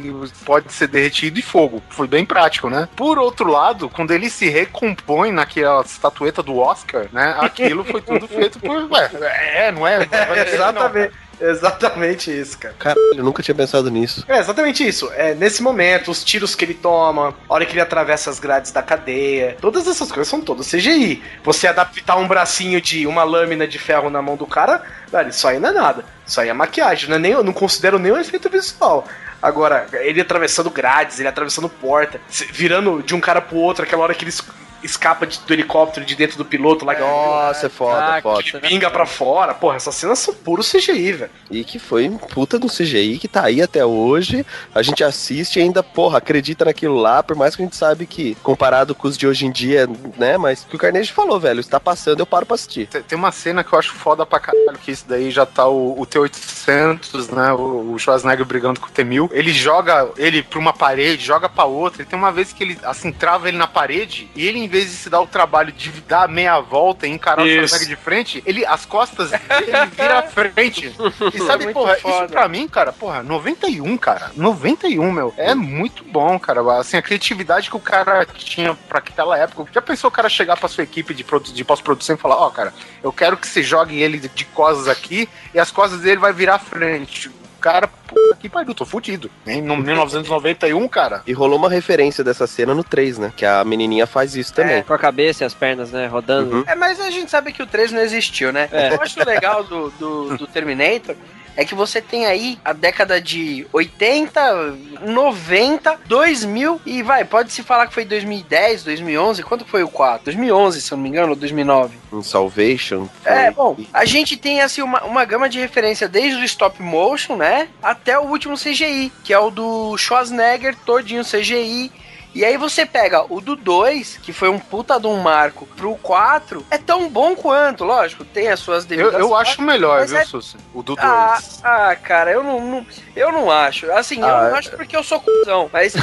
[0.44, 1.82] pode ser derretido e fogo.
[1.90, 2.88] Foi bem prático, né?
[2.96, 7.36] Por outro lado, quando ele se recompõe naquela estatueta do Oscar, né?
[7.38, 8.90] Aquilo foi tudo feito por.
[8.90, 9.10] Ué,
[9.54, 9.98] é, não é?
[9.98, 10.68] Não dizer que não.
[10.68, 12.74] exatamente, exatamente isso, cara.
[12.78, 14.24] Caralho, eu nunca tinha pensado nisso.
[14.28, 15.10] É exatamente isso.
[15.14, 18.72] É, nesse momento, os tiros que ele toma, a hora que ele atravessa as grades
[18.72, 21.22] da cadeia, todas essas coisas são todas CGI.
[21.44, 25.46] Você adaptar um bracinho de uma lâmina de ferro na mão do cara, velho, isso
[25.46, 26.04] aí não é nada.
[26.26, 29.06] Isso aí é maquiagem, não é nem, eu não considero nem um efeito visual.
[29.42, 32.20] Agora, ele atravessando grades, ele atravessando porta,
[32.52, 34.42] virando de um cara pro outro, aquela hora que ele es-
[34.82, 38.42] escapa de- do helicóptero de dentro do piloto lá, que Nossa, é foda, Ah, foda.
[38.42, 39.54] que- pinga pra fora.
[39.54, 41.30] Porra, essas cenas são puro CGI, velho.
[41.50, 44.44] E que foi puta do CGI que tá aí até hoje.
[44.74, 48.06] A gente assiste e ainda, porra, acredita naquilo lá, por mais que a gente sabe
[48.06, 50.36] que, comparado com os de hoje em dia, né?
[50.38, 52.86] Mas que o Carnegie falou, velho, está passando, eu paro pra assistir.
[52.88, 55.66] Tem- Tem uma cena que eu acho foda pra caralho, que isso daí já tá
[55.68, 57.52] o, o T-800, né?
[57.52, 59.28] O, o Schwarzenegger brigando com o T-1000.
[59.32, 62.02] Ele joga ele pra uma parede, joga pra outra.
[62.02, 64.90] E tem uma vez que ele, assim, trava ele na parede e ele, em vez
[64.90, 67.64] de se dar o trabalho de dar meia volta e encarar Isso.
[67.64, 70.94] o Schwarzenegger de frente, ele, as costas dele vira à frente.
[71.34, 72.24] E sabe, Muito porra, foda.
[72.24, 74.32] isso pra mim, cara, porra, 91, cara.
[74.34, 75.34] 91, meu.
[75.36, 76.62] É muito bom, cara.
[76.78, 79.70] Assim, a criatividade que o cara tinha pra aquela época.
[79.72, 82.72] Já pensou o cara chegar pra sua equipe de, de pós-produção e falar, ó, cara,
[83.02, 86.32] eu quero que você jogue ele de, de costas aqui e as costas dele vai
[86.32, 87.30] virar à frente.
[87.62, 89.30] Cara, puta que pariu, tô fudido.
[89.46, 91.22] Em no 1991, cara.
[91.26, 93.32] E rolou uma referência dessa cena no 3, né?
[93.36, 94.82] Que a menininha faz isso também.
[94.82, 96.56] Com a cabeça e as pernas, né, rodando.
[96.56, 96.64] Uhum.
[96.66, 98.68] É, mas a gente sabe que o 3 não existiu, né?
[98.72, 98.92] É.
[98.92, 101.14] Eu acho legal do, do, do Terminator
[101.56, 104.74] é que você tem aí a década de 80,
[105.06, 110.24] 90, 2000 e vai, pode se falar que foi 2010, 2011, quanto foi o 4?
[110.26, 111.96] 2011, se eu não me engano, ou 2009.
[112.12, 113.08] Em Salvation.
[113.24, 116.82] É, foi- bom, a gente tem assim uma, uma gama de referência desde o stop
[116.82, 121.90] motion, né, até o último CGI, que é o do Schwarzenegger, todinho CGI.
[122.34, 125.94] E aí você pega o do 2, que foi um puta de um marco, pro
[125.96, 130.16] 4, é tão bom quanto, lógico, tem as suas Eu, devidas eu acho melhor, viu,
[130.16, 130.56] é- Susi?
[130.72, 131.06] O do 2.
[131.06, 133.90] Ah, ah, cara, eu não, não- eu não acho.
[133.92, 135.92] Assim, eu Ah, não acho porque eu sou cuzão, mas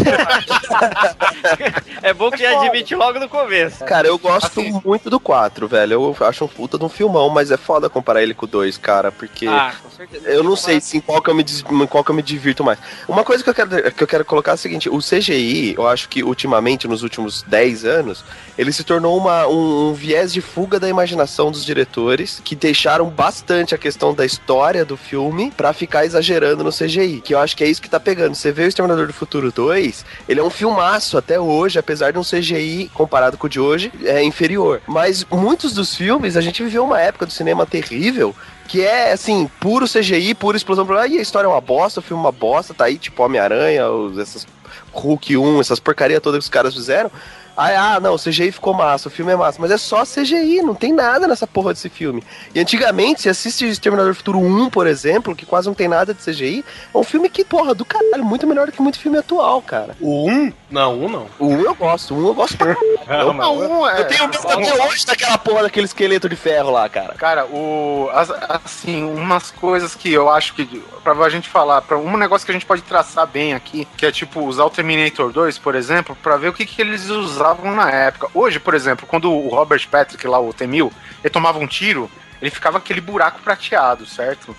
[2.02, 3.84] É bom que admite logo no começo.
[3.86, 5.94] Cara, eu gosto Assim- muito do 4, velho.
[5.94, 8.78] Eu acho um puta de um filmão, mas é foda comparar ele com o 2,
[8.78, 9.48] cara, porque.
[9.48, 10.28] Ah, com certeza.
[10.30, 12.22] Eu não sei se em qual que eu me, des- em qual que eu me
[12.22, 12.80] divirto mais.
[13.08, 15.88] Uma coisa que eu quero, que eu quero colocar é o seguinte: o CGI, eu
[15.88, 18.24] acho que ultimamente, nos últimos 10 anos,
[18.58, 23.08] ele se tornou uma, um, um viés de fuga da imaginação dos diretores, que deixaram
[23.10, 27.22] bastante a questão da história do filme pra ficar exagerando no CGI.
[27.22, 28.36] Que eu acho que é isso que tá pegando.
[28.36, 32.20] Você vê o Exterminador do Futuro 2, ele é um filmaço até hoje, apesar de
[32.20, 34.82] um CGI comparado com o de hoje, é inferior.
[34.88, 38.36] Mas muitos dos filmes, a gente viveu uma época do cinema terrível
[38.70, 40.88] que é, assim, puro CGI, pura explosão.
[40.94, 43.86] Aí a história é uma bosta, o filme é uma bosta, tá aí, tipo, Homem-Aranha,
[44.22, 44.46] essas
[44.94, 47.12] Hulk 1, essas porcaria todas que os caras fizeram.
[47.56, 50.62] Aí, ah, não, o CGI ficou massa, o filme é massa, mas é só CGI,
[50.62, 52.24] não tem nada nessa porra desse filme.
[52.56, 56.14] E antigamente, você assiste Exterminador do Futuro 1, por exemplo, que quase não tem nada
[56.14, 59.18] de CGI, é um filme que, porra, do caralho, muito melhor do que muito filme
[59.18, 59.96] atual, cara.
[60.00, 60.54] O 1?
[60.70, 61.26] Não, o 1 não.
[61.40, 62.72] O 1 eu gosto, o 1 eu gosto pra.
[62.72, 66.72] Eu, Não, um é- eu tenho medo até hoje daquela porra daquele esqueleto de ferro
[66.72, 67.14] lá, cara.
[67.16, 68.32] Cara, o as-
[68.66, 72.52] assim, umas coisas que eu acho que pra a gente falar, para um negócio que
[72.52, 76.16] a gente pode traçar bem aqui, que é tipo usar o Terminator 2, por exemplo,
[76.22, 77.10] pra ver o que, que eles
[77.50, 78.28] usavam na época.
[78.34, 80.92] Hoje, por exemplo, quando o Robert Patrick lá, o T-1000,
[81.24, 82.10] ele tomava um tiro,
[82.42, 84.56] ele ficava aquele buraco prateado, certo?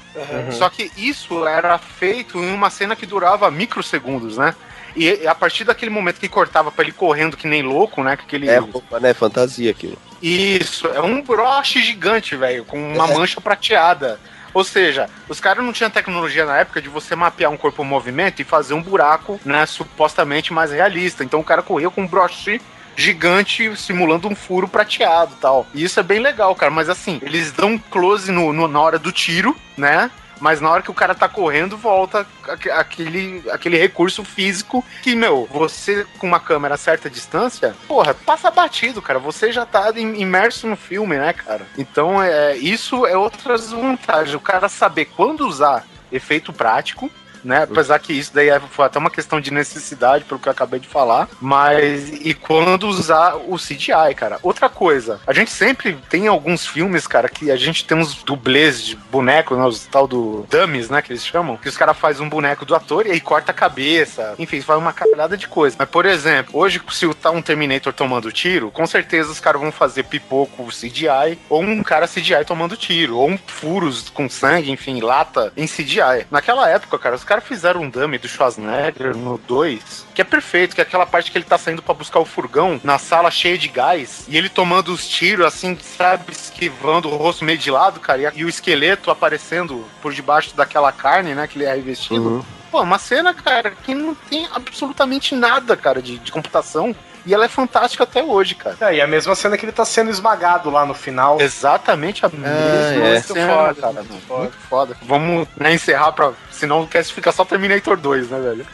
[0.52, 4.54] Só que isso era feito em uma cena que durava microsegundos, né?
[4.96, 8.16] E a partir daquele momento que cortava pra ele correndo que nem louco, né?
[8.16, 9.14] Com aquele É roupa, né?
[9.14, 9.96] Fantasia aquilo.
[10.20, 14.18] isso, é um broche gigante, velho, com uma mancha prateada.
[14.52, 17.86] Ou seja, os caras não tinham tecnologia na época de você mapear um corpo em
[17.86, 21.22] movimento e fazer um buraco, né, supostamente mais realista.
[21.22, 22.60] Então o cara corria com um broche
[22.96, 25.66] gigante simulando um furo prateado tal.
[25.74, 26.70] E isso é bem legal, cara.
[26.70, 30.10] Mas assim, eles dão close no, no- na hora do tiro, né?
[30.40, 35.14] Mas na hora que o cara tá correndo, volta aque- aquele, aquele recurso físico que,
[35.14, 39.18] meu, você com uma câmera a certa distância, porra, passa batido, cara.
[39.18, 41.66] Você já tá im- imerso no filme, né, cara?
[41.76, 44.34] Então, é, isso é outras vantagens.
[44.34, 47.10] O cara saber quando usar efeito prático,
[47.44, 47.62] né?
[47.62, 50.80] Apesar que isso daí é- foi até uma questão de necessidade, pelo que eu acabei
[50.80, 51.28] de falar.
[51.40, 54.38] Mas, e quando usar o CGI, cara.
[54.42, 58.82] Outra coisa, a gente sempre tem alguns filmes, cara, que a gente tem uns dublês
[58.82, 59.64] de boneco, né?
[59.64, 61.02] Os tal do dummies, né?
[61.02, 61.56] Que eles chamam.
[61.56, 64.34] Que os caras fazem um boneco do ator e aí corta a cabeça.
[64.38, 65.76] Enfim, faz uma caralhada de coisa.
[65.78, 69.72] Mas, por exemplo, hoje, se tá um Terminator tomando tiro, com certeza os caras vão
[69.72, 75.00] fazer pipoco CGI, ou um cara CGI tomando tiro, ou um furos com sangue, enfim,
[75.00, 76.26] lata em CGI.
[76.30, 80.74] Naquela época, cara, os caras fizeram um dummy do Schwarzenegger no 2, que é perfeito,
[80.74, 83.56] que é aquela parte que ele tá saindo pra buscar o furgão na sala cheia
[83.56, 88.00] de gás, e ele tomando os tiros, assim, sabe, esquivando o rosto meio de lado,
[88.00, 92.28] cara, e e o esqueleto aparecendo por debaixo daquela carne, né, que ele é revestido.
[92.28, 92.44] Uhum.
[92.68, 96.94] Pô, uma cena, cara, que não tem absolutamente nada, cara, de, de computação.
[97.26, 98.76] E ela é fantástica até hoje, cara.
[98.80, 101.40] É, e a mesma cena que ele tá sendo esmagado lá no final.
[101.40, 103.20] Exatamente a mesma é.
[103.20, 103.92] cena, Muito foda, cara.
[103.92, 104.50] muito Muito foda.
[104.68, 104.96] foda.
[105.02, 106.32] Vamos né, encerrar pra.
[106.50, 108.66] Senão o cast fica só Terminator 2, né, velho?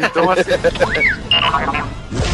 [0.00, 0.50] Então, assim.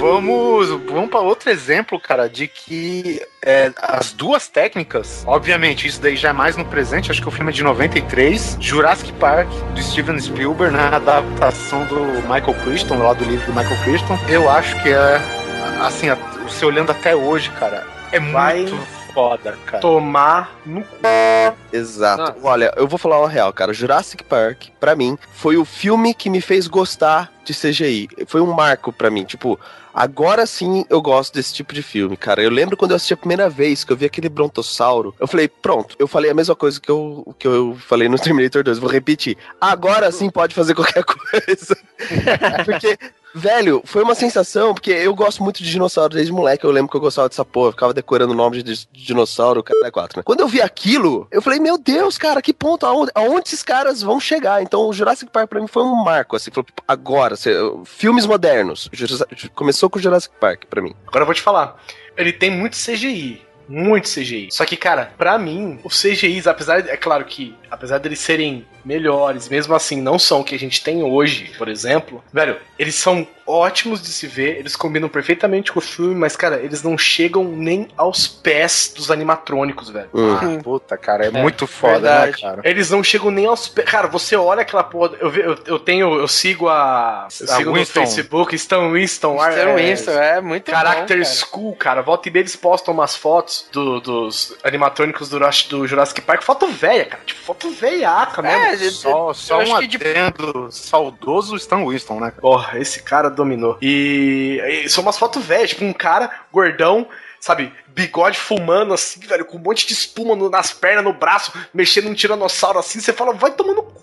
[0.00, 6.16] Vamos, vamos para outro exemplo, cara, de que é, as duas técnicas, obviamente, isso daí
[6.16, 9.82] já é mais no presente, acho que o filme é de 93, Jurassic Park, do
[9.82, 14.82] Steven Spielberg, na adaptação do Michael Crichton, lá do livro do Michael Crichton, eu acho
[14.82, 15.20] que é,
[15.82, 16.06] assim,
[16.44, 19.80] você olhando até hoje, cara, é Vai muito foda, cara.
[19.80, 20.96] Tomar no cu.
[21.72, 22.22] Exato.
[22.22, 22.36] Nossa.
[22.42, 23.72] Olha, eu vou falar uma real, cara.
[23.72, 28.08] Jurassic Park, pra mim, foi o filme que me fez gostar de CGI.
[28.26, 29.24] Foi um marco pra mim.
[29.24, 29.58] Tipo,
[29.94, 32.42] agora sim eu gosto desse tipo de filme, cara.
[32.42, 35.14] Eu lembro quando eu assisti a primeira vez que eu vi aquele brontossauro.
[35.18, 35.96] Eu falei, pronto.
[35.98, 38.78] Eu falei a mesma coisa que eu, que eu falei no Terminator 2.
[38.78, 39.36] Vou repetir.
[39.60, 41.76] Agora sim pode fazer qualquer coisa.
[42.64, 42.98] Porque
[43.34, 46.64] Velho, foi uma sensação, porque eu gosto muito de dinossauro desde moleque.
[46.64, 47.70] Eu lembro que eu gostava dessa porra.
[47.72, 50.22] Ficava decorando o nome de, de dinossauro, cara, é quatro, né?
[50.24, 52.84] Quando eu vi aquilo, eu falei, meu Deus, cara, que ponto?
[52.86, 54.62] Aonde, aonde esses caras vão chegar?
[54.62, 56.50] Então, o Jurassic Park pra mim foi um marco, assim.
[56.50, 57.54] Falou, agora, cê-
[57.84, 58.88] filmes modernos.
[59.54, 60.94] Começou com o Jurassic Park pra mim.
[61.06, 61.76] Agora eu vou te falar.
[62.16, 63.42] Ele tem muito CGI.
[63.68, 64.48] Muito CGI.
[64.50, 66.80] Só que, cara, pra mim, os CGIs, apesar.
[66.88, 70.82] É claro que, apesar deles serem melhores, mesmo assim, não são o que a gente
[70.82, 72.22] tem hoje, por exemplo.
[72.32, 76.60] Velho, eles são ótimos de se ver, eles combinam perfeitamente com o filme, mas, cara,
[76.60, 80.08] eles não chegam nem aos pés dos animatrônicos, velho.
[80.14, 80.36] Hum.
[80.58, 82.30] Ah, puta, cara, é, muito foda, verdade.
[82.32, 82.60] né, cara?
[82.64, 83.88] Eles não chegam nem aos pés.
[83.90, 85.12] Cara, você olha aquela porra.
[85.20, 86.14] Eu, eu, eu tenho.
[86.14, 87.26] Eu sigo a.
[87.40, 88.00] Eu A sigo Winston.
[88.00, 89.34] no Facebook, Stan Winston.
[89.36, 91.34] Stan é, Winston, é muito Character bom, cara.
[91.36, 92.02] School, cara.
[92.02, 96.42] Volta e meia eles postam umas fotos do- dos animatrônicos do, do Jurassic Park.
[96.42, 97.22] Foto velha, cara.
[97.26, 98.64] Tipo, foto velhaca mesmo.
[98.64, 102.32] É, de- Só, só eu acho um que de- adendo saudoso Stan Winston, né?
[102.40, 103.76] Porra, esse cara dominou.
[103.82, 107.06] E, e são umas fotos velhas, tipo, um cara gordão,
[107.38, 111.52] sabe, bigode fumando assim, velho, com um monte de espuma no- nas pernas, no braço,
[111.74, 114.00] mexendo um tiranossauro assim, você fala, vai tomando cu,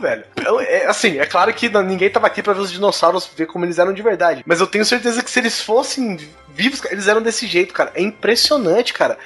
[0.00, 0.24] velho.
[0.68, 3.64] É, assim, é claro que não- ninguém tava aqui pra ver os dinossauros, ver como
[3.64, 4.42] eles eram de verdade.
[4.46, 6.18] Mas eu tenho certeza que se eles fossem
[6.54, 7.90] vivos, eles eram desse jeito, cara.
[7.94, 9.16] É impressionante, cara.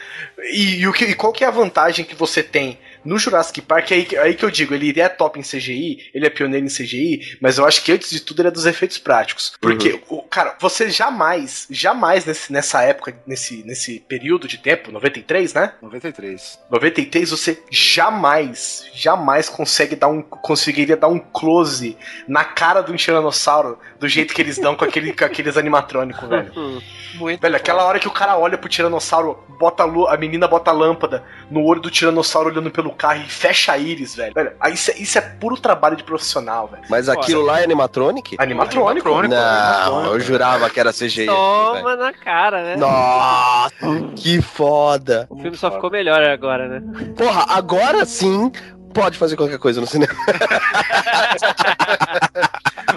[0.53, 3.63] E, e o que, e qual que é a vantagem que você tem no Jurassic
[3.63, 3.91] Park?
[3.91, 6.67] É aí, que- aí que eu digo, ele é top em CGI, ele é pioneiro
[6.67, 9.53] em CGI, mas eu acho que antes de tudo ele é dos efeitos práticos.
[9.61, 15.55] Porque, o, cara, você jamais, jamais nesse, nessa época, nesse, nesse período de tempo, 93,
[15.55, 15.73] né?
[15.81, 16.59] 93.
[16.71, 21.97] 93, você jamais, jamais consegue dar um, conseguiria dar um close
[22.27, 26.27] na cara de um tiranossauro do jeito que eles dão com, aquele, com aqueles animatrônicos,
[26.29, 26.83] velho.
[27.15, 30.47] Muito Velho, aquela hora que o cara olha pro tiranossauro, bota a, lu- a menina
[30.47, 34.35] bota a lâmpada no olho do tiranossauro olhando pelo carro e fecha a íris, velho.
[34.35, 36.83] Velho, isso, é- isso é puro trabalho de profissional, velho.
[36.91, 38.37] Mas aquilo lá é animatronic?
[38.39, 39.09] Animatrônico.
[39.09, 39.35] Animatrônico.
[39.35, 41.27] Não, eu jurava que era CGI.
[41.27, 42.77] Toma na cara, né?
[42.77, 43.75] Nossa,
[44.17, 45.27] que foda.
[45.31, 46.83] O filme só ficou melhor agora, né?
[47.17, 48.51] Porra, agora sim
[48.95, 50.15] pode fazer qualquer coisa no cinema.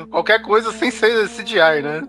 [0.10, 2.04] Qualquer coisa sem ser CGI, né?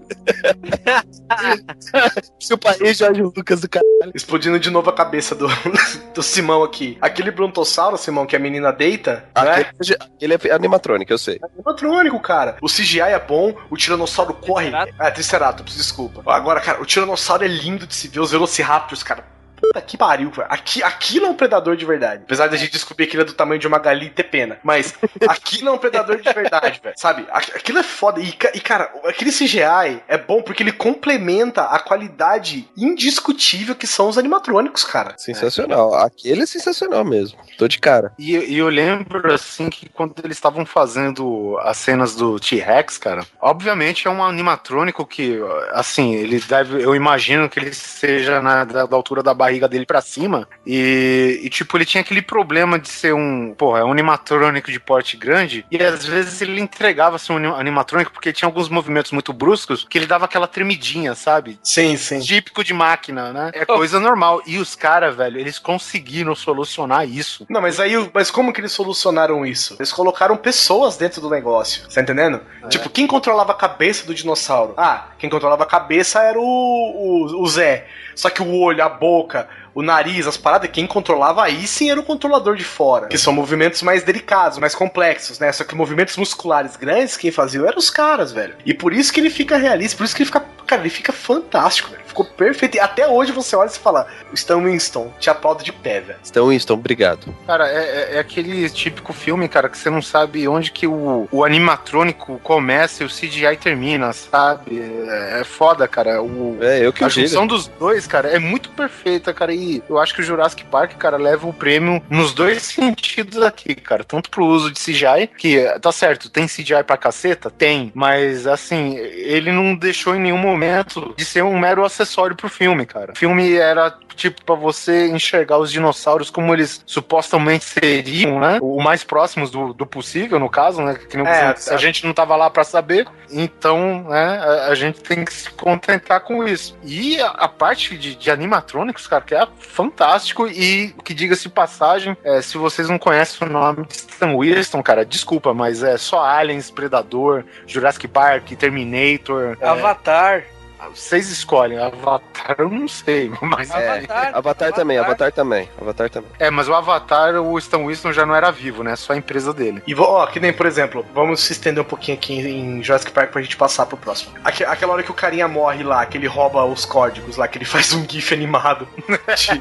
[2.39, 3.85] Se o país Jorge Lucas do cara.
[4.15, 5.47] Explodindo de novo a cabeça do,
[6.15, 6.99] do Simão aqui.
[7.01, 9.67] Aquele brontossauro, Simão, que a menina deita, né?
[9.79, 11.39] Aquele, aquele é animatrônico, eu sei.
[11.43, 12.57] animatrônico, cara.
[12.61, 14.71] O CGI é bom, o Tiranossauro corre.
[14.99, 16.23] Ah, Triceratops, desculpa.
[16.27, 19.25] Agora, cara, o Tiranossauro é lindo de se ver, os Velociraptors, cara.
[19.73, 20.49] Puta que pariu, velho.
[20.51, 22.23] Aqui, aquilo é um predador de verdade.
[22.25, 24.59] Apesar da gente descobrir que ele é do tamanho de uma galinha e ter pena.
[24.65, 24.95] Mas
[25.29, 26.95] aquilo é um predador de verdade, velho.
[26.99, 27.25] Sabe?
[27.31, 28.21] Aqu- Aquilo é foda.
[28.21, 34.09] E, e, cara, aquele CGI é bom porque ele complementa a qualidade indiscutível que são
[34.09, 35.15] os animatrônicos, cara.
[35.17, 35.95] Sensacional.
[35.95, 37.39] Aquele é sensacional mesmo.
[37.57, 38.13] Tô de cara.
[38.19, 43.25] E, e eu lembro, assim, que quando eles estavam fazendo as cenas do T-Rex, cara,
[43.41, 45.39] obviamente é um animatrônico que,
[45.73, 49.87] assim, ele deve, eu imagino que ele seja na, da, da altura da barriga dele
[49.87, 53.91] pra cima, e, e, tipo, ele tinha aquele problema de ser um, porra, é um
[53.93, 58.47] animatrônico de porte grande, e às vezes ele entregava ser um ani- animatrônico porque tinha
[58.49, 61.59] alguns movimentos muito bruscos que ele dava aquela tremidinha, sabe?
[61.63, 62.21] Sim, sim.
[62.21, 63.51] Típico de máquina, né?
[63.55, 64.43] É coisa normal.
[64.47, 67.47] E os caras, velho, eles conseguiram solucionar isso.
[67.49, 69.77] Não, mas aí, o- mas como que eles solucionaram isso?
[69.79, 72.41] Eles colocaram pessoas dentro do negócio, tá entendendo?
[72.69, 74.75] Tipo, quem controlava a cabeça do dinossauro?
[74.77, 77.87] Ah, quem controlava a cabeça era o, o, o Zé.
[78.15, 82.01] Só que o olho, a boca, o nariz, as paradas, quem controlava aí sim era
[82.01, 83.07] o controlador de fora.
[83.09, 85.53] Que são movimentos mais delicados, mais complexos, né?
[85.53, 88.55] Só que movimentos musculares grandes, quem fazia eram os caras, velho.
[88.65, 90.45] E por isso que ele fica realista, por isso que ele fica.
[90.67, 92.03] Cara, ele fica fantástico, velho.
[92.07, 92.77] Ficou perfeito.
[92.77, 96.19] E até hoje você olha e fala: Stan Winston, te aplaudo de pé, velho.
[96.29, 97.35] Então, Winston, obrigado.
[97.47, 101.27] Cara, é, é- é aquele típico filme, cara, que você não sabe onde que o,
[101.33, 104.81] o animatrônico começa e o CGI termina, sabe?
[105.09, 106.23] É, é foda, cara.
[106.23, 109.53] O, É, eu que a junção dos dois, cara, é muito perfeita, cara.
[109.53, 113.75] E eu acho que o Jurassic Park, cara, leva o prêmio nos dois sentidos aqui,
[113.75, 114.05] cara.
[114.05, 117.51] Tanto pro uso de CGI, que tá certo, tem CGI pra caceta?
[117.51, 117.93] Tem.
[117.95, 122.87] Mas, assim, ele não deixou em nenhum momento de ser um mero acessório pro filme,
[122.87, 123.13] cara.
[123.13, 128.59] O filme era tipo, pra você enxergar os dinossauros como eles supostamente seriam, né?
[128.61, 130.95] O mais próximos do, do possível, no caso, né?
[130.95, 133.07] Que nem É, a gente não tava lá pra saber.
[133.31, 136.77] Então, né, a, a gente tem que se contentar com isso.
[136.83, 140.47] E a, a parte de, de animatrônicos, cara, que é fantástico.
[140.47, 145.05] E que diga-se passagem, é, se vocês não conhecem o nome de Stan Winston, cara,
[145.05, 149.57] desculpa, mas é só Aliens, Predador, Jurassic Park, Terminator.
[149.61, 150.45] é, Avatar.
[150.89, 151.79] Vocês escolhem.
[151.79, 153.71] Avatar eu não sei, mas.
[153.71, 156.31] É, Avatar, Avatar também, Avatar também, Avatar também.
[156.39, 158.97] É, mas o Avatar, o Stan Winston já não era vivo, né?
[158.97, 159.83] Só a empresa dele.
[159.87, 163.31] E, ó, que nem, por exemplo, vamos se estender um pouquinho aqui em Jurassic Park
[163.31, 164.33] pra gente passar pro próximo.
[164.45, 167.59] Aque- aquela hora que o carinha morre lá, que ele rouba os códigos lá, que
[167.59, 168.89] ele faz um gif animado.
[169.37, 169.61] de-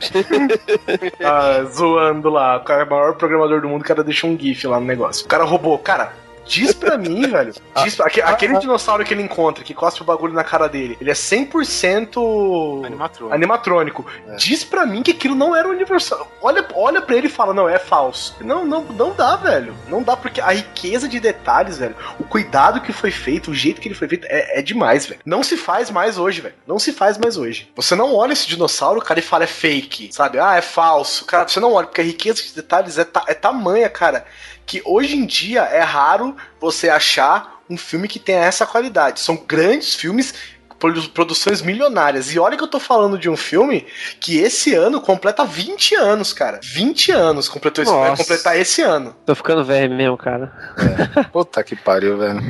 [1.24, 2.56] Ah, zoando lá.
[2.56, 4.86] O cara é o maior programador do mundo, o cara deixa um gif lá no
[4.86, 5.24] negócio.
[5.24, 5.78] O cara roubou.
[5.78, 6.12] Cara,
[6.50, 7.54] diz pra mim, velho.
[7.84, 10.98] Diz pra- aque- aquele dinossauro que ele encontra, que cospe o bagulho na cara dele,
[11.00, 13.34] ele é 100% Animatrônico.
[13.34, 14.06] animatrônico.
[14.36, 16.30] Diz pra mim que aquilo não era universal.
[16.42, 18.36] Olha, olha pra ele e fala, não, é falso.
[18.40, 19.74] Não, não, não dá, velho.
[19.88, 23.80] Não dá, porque a riqueza de detalhes, velho, o cuidado que foi feito, o jeito
[23.80, 25.20] que ele foi feito, é, é demais, velho.
[25.24, 26.54] Não se faz mais hoje, velho.
[26.66, 27.70] Não se faz mais hoje.
[27.76, 30.38] Você não olha esse dinossauro, cara, e fala, é fake, sabe?
[30.38, 31.24] Ah, é falso.
[31.24, 34.24] Cara, você não olha, porque a riqueza de detalhes é, ta- é tamanha, cara,
[34.70, 39.18] que hoje em dia é raro você achar um filme que tenha essa qualidade.
[39.18, 40.32] São grandes filmes
[40.78, 42.32] produ- produções milionárias.
[42.32, 43.84] E olha que eu tô falando de um filme
[44.20, 46.60] que esse ano completa 20 anos, cara.
[46.62, 49.16] 20 anos completou esse, vai completar esse ano.
[49.26, 50.52] Tô ficando velho mesmo, cara.
[51.32, 52.40] Puta que pariu, velho.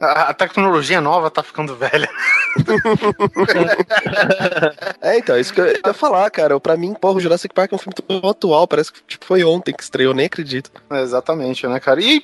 [0.00, 2.08] A, a tecnologia nova tá ficando velha.
[5.00, 6.58] É, então, isso que eu ia falar, cara.
[6.60, 9.42] Pra mim, porra, o Jurassic Park é um filme tão atual, parece que tipo, foi
[9.44, 10.70] ontem que estreou, nem acredito.
[10.90, 12.00] É, exatamente, né, cara?
[12.00, 12.20] E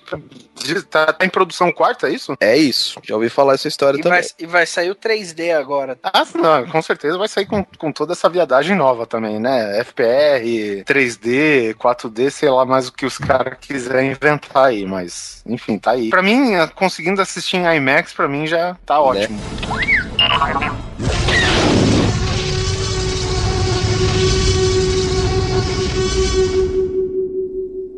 [0.91, 2.35] tá, tá em produção quarta, é isso?
[2.41, 4.21] É isso, já ouvi falar essa história E também.
[4.21, 5.99] vai, e vai sair o 3D agora.
[6.03, 9.83] Ah, não, com certeza vai sair com, com toda essa viadagem nova também, né?
[9.85, 15.79] FPR, 3D, 4D, sei lá mais o que os caras quiserem inventar aí, mas enfim,
[15.79, 16.11] tá aí.
[16.11, 19.39] Pra mim, eh, conseguindo assistir em IMAX, pra mim já tá ótimo.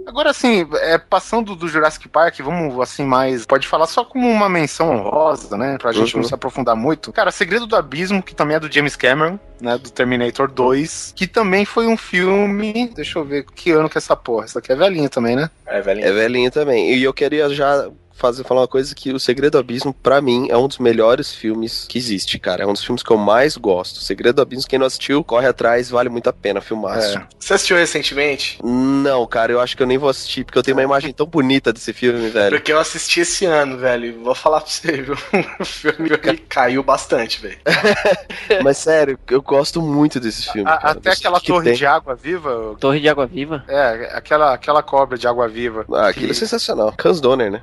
[0.07, 3.47] Agora, assim, é, passando do Jurassic Park, vamos, assim, mais.
[3.47, 5.77] Pode falar só como uma menção honrosa, né?
[5.79, 6.23] Pra gente Uhum.
[6.23, 7.13] não se aprofundar muito.
[7.13, 9.79] Cara, Segredo do Abismo, que também é do James Cameron, né?
[9.79, 12.91] Do Terminator 2, que também foi um filme.
[12.97, 14.47] Deixa eu ver que ano que é essa porra.
[14.47, 15.51] Essa aqui é velhinha também, né?
[15.67, 16.03] É, velho.
[16.05, 16.91] É velhinho também.
[16.95, 17.89] E eu queria já
[18.19, 21.33] fazer falar uma coisa que o Segredo do Abismo, pra mim, é um dos melhores
[21.33, 22.65] filmes que existe, cara.
[22.65, 23.97] É um dos filmes que eu mais gosto.
[23.97, 27.17] O Segredo do Abismo, quem não assistiu, corre atrás, vale muito a pena, filmaço.
[27.19, 27.27] É.
[27.39, 28.59] Você assistiu recentemente?
[28.65, 31.27] Não, cara, eu acho que eu nem vou assistir, porque eu tenho uma imagem tão
[31.27, 32.57] bonita desse filme, velho.
[32.57, 34.23] Porque eu assisti esse ano, velho.
[34.23, 35.17] Vou falar pra você, viu?
[35.61, 36.09] O filme
[36.49, 37.59] caiu bastante, velho.
[38.63, 40.69] Mas sério, eu gosto muito desse filme.
[40.71, 40.91] A- cara.
[40.93, 41.75] até aquela que torre tem.
[41.75, 42.77] de água viva.
[42.81, 43.65] Torre de Água Viva.
[43.69, 45.85] É, aquela, aquela cobra de água viva.
[45.93, 46.95] Ah, aquilo é sensacional.
[47.05, 47.63] Hans Donner, né?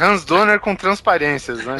[0.00, 1.76] Hans Donner com transparências, né?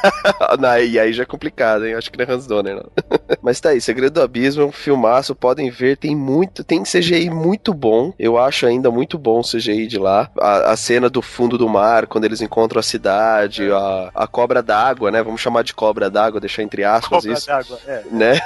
[0.58, 1.94] Não, e aí já é complicado, hein?
[1.94, 2.90] Acho que não é Hans Donner, não.
[3.42, 7.30] Mas tá aí, Segredo do Abismo é um filmaço, podem ver, tem muito, tem CGI
[7.30, 8.12] muito bom.
[8.18, 10.30] Eu acho ainda muito bom o CGI de lá.
[10.38, 14.62] A, a cena do fundo do mar, quando eles encontram a cidade, a, a cobra
[14.62, 15.22] d'água, né?
[15.22, 17.46] Vamos chamar de cobra d'água, deixar entre aspas Cobra isso.
[17.46, 18.02] d'água, é.
[18.10, 18.40] né?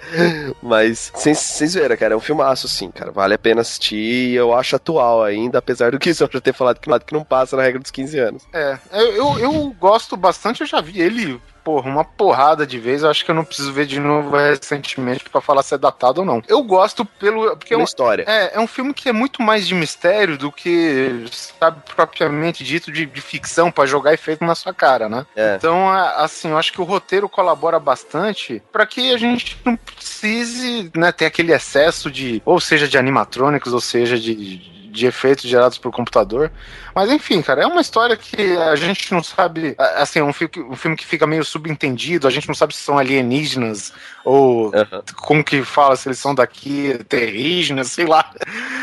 [0.62, 3.10] Mas, sem- vocês verem, cara, é um filmaço, sim, cara.
[3.10, 6.52] Vale a pena assistir e eu acho atual ainda, apesar do que eu já ter
[6.52, 8.42] falado que, que não passa na regra dos 15 anos.
[8.52, 13.02] É, eu, eu, eu gosto bastante, eu já vi ele, porra, uma porrada de vezes.
[13.02, 16.20] Eu acho que eu não preciso ver de novo recentemente pra falar se é datado
[16.20, 16.42] ou não.
[16.48, 17.50] Eu gosto pelo.
[17.56, 18.24] Porque Pela eu, história.
[18.26, 22.90] é, é um filme que é muito mais de mistério do que, sabe, propriamente dito
[22.90, 25.26] de, de ficção pra jogar efeito na sua cara, né?
[25.36, 25.56] É.
[25.56, 30.90] Então, assim, eu acho que o roteiro colabora bastante pra que a gente não precise,
[30.96, 35.78] né, ter aquele excesso de, ou seja, de animatrônicos, ou seja, de de efeitos gerados
[35.78, 36.50] por computador.
[36.94, 39.74] Mas enfim, cara, é uma história que a gente não sabe.
[39.96, 42.74] Assim, é um filme, que- um filme que fica meio subentendido, a gente não sabe
[42.74, 43.92] se são alienígenas
[44.24, 44.72] ou
[45.16, 48.30] como que fala, se eles são daqui, terrígenas, sei lá.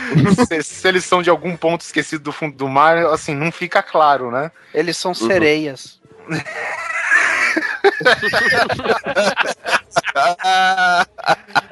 [0.48, 3.84] se, se eles são de algum ponto esquecido do fundo do mar, assim, não fica
[3.84, 4.52] claro, né?
[4.74, 6.00] Eles são sereias.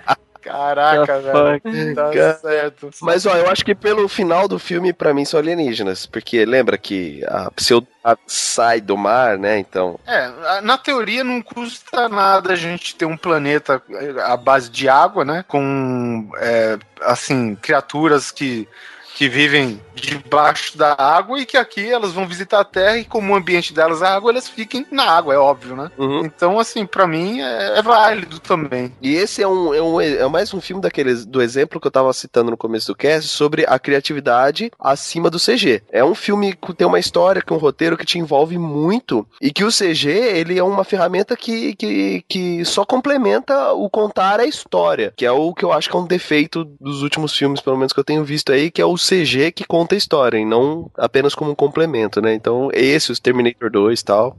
[0.43, 1.95] Caraca, velho.
[1.95, 2.33] Tá Cara.
[2.35, 2.89] certo.
[3.01, 6.05] Mas ó, eu acho que pelo final do filme, pra mim, são alienígenas.
[6.05, 7.87] Porque lembra que a pseudo
[8.27, 9.57] sai do mar, né?
[9.57, 9.97] Então.
[10.05, 14.89] É, na teoria não custa nada a gente ter um planeta eh, à base de
[14.89, 15.45] água, né?
[15.47, 18.67] Com, é, assim, criaturas que,
[19.15, 23.31] que vivem debaixo da água e que aqui elas vão visitar a Terra e como
[23.31, 25.91] o ambiente delas é água, elas fiquem na água, é óbvio, né?
[25.97, 26.25] Uhum.
[26.25, 28.91] Então, assim, pra mim é, é válido também.
[29.01, 31.91] E esse é um, é um é mais um filme daqueles do exemplo que eu
[31.91, 35.83] tava citando no começo do cast sobre a criatividade acima do CG.
[35.91, 39.51] É um filme que tem uma história, com um roteiro que te envolve muito e
[39.51, 44.45] que o CG ele é uma ferramenta que, que, que só complementa o contar a
[44.45, 47.77] história, que é o que eu acho que é um defeito dos últimos filmes, pelo
[47.77, 50.45] menos que eu tenho visto aí, que é o CG que conta a história e
[50.45, 52.33] não apenas como um complemento, né?
[52.33, 54.37] Então esse, os Terminator 2 e tal.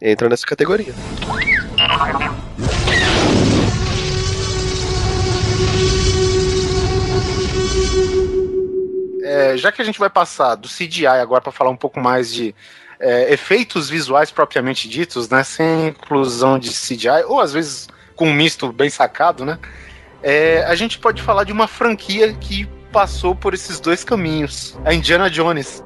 [0.00, 0.92] entra nessa categoria.
[9.22, 12.32] É, já que a gente vai passar do CGI agora para falar um pouco mais
[12.32, 12.54] de
[12.98, 15.44] é, efeitos visuais propriamente ditos, né?
[15.44, 19.58] Sem inclusão de CGI, ou às vezes com um misto bem sacado, né?
[20.22, 24.78] É, a gente pode falar de uma franquia que passou por esses dois caminhos.
[24.84, 25.82] A Indiana Jones.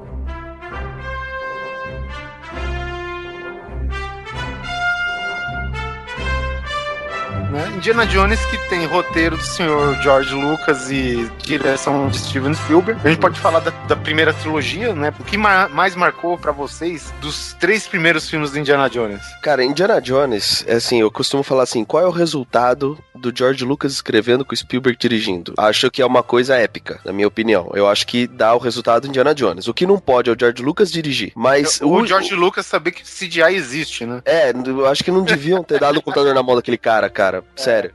[7.51, 7.71] Né?
[7.75, 12.99] Indiana Jones que tem roteiro do senhor George Lucas e direção de Steven Spielberg.
[13.03, 15.13] A gente pode falar da, da primeira trilogia, né?
[15.19, 19.21] O que ma- mais marcou pra vocês dos três primeiros filmes do Indiana Jones?
[19.41, 22.97] Cara, Indiana Jones, é assim, eu costumo falar assim, qual é o resultado
[23.29, 25.53] do George Lucas escrevendo com o Spielberg dirigindo?
[25.57, 27.71] Acho que é uma coisa épica, na minha opinião.
[27.73, 29.67] Eu acho que dá o resultado Indiana Jones.
[29.67, 31.31] O que não pode é o George Lucas dirigir.
[31.35, 34.21] Mas o, George Lucas saber que CGI existe, né?
[34.25, 37.43] É, eu acho que não deviam ter dado o computador na mão daquele cara, cara.
[37.55, 37.93] Sério.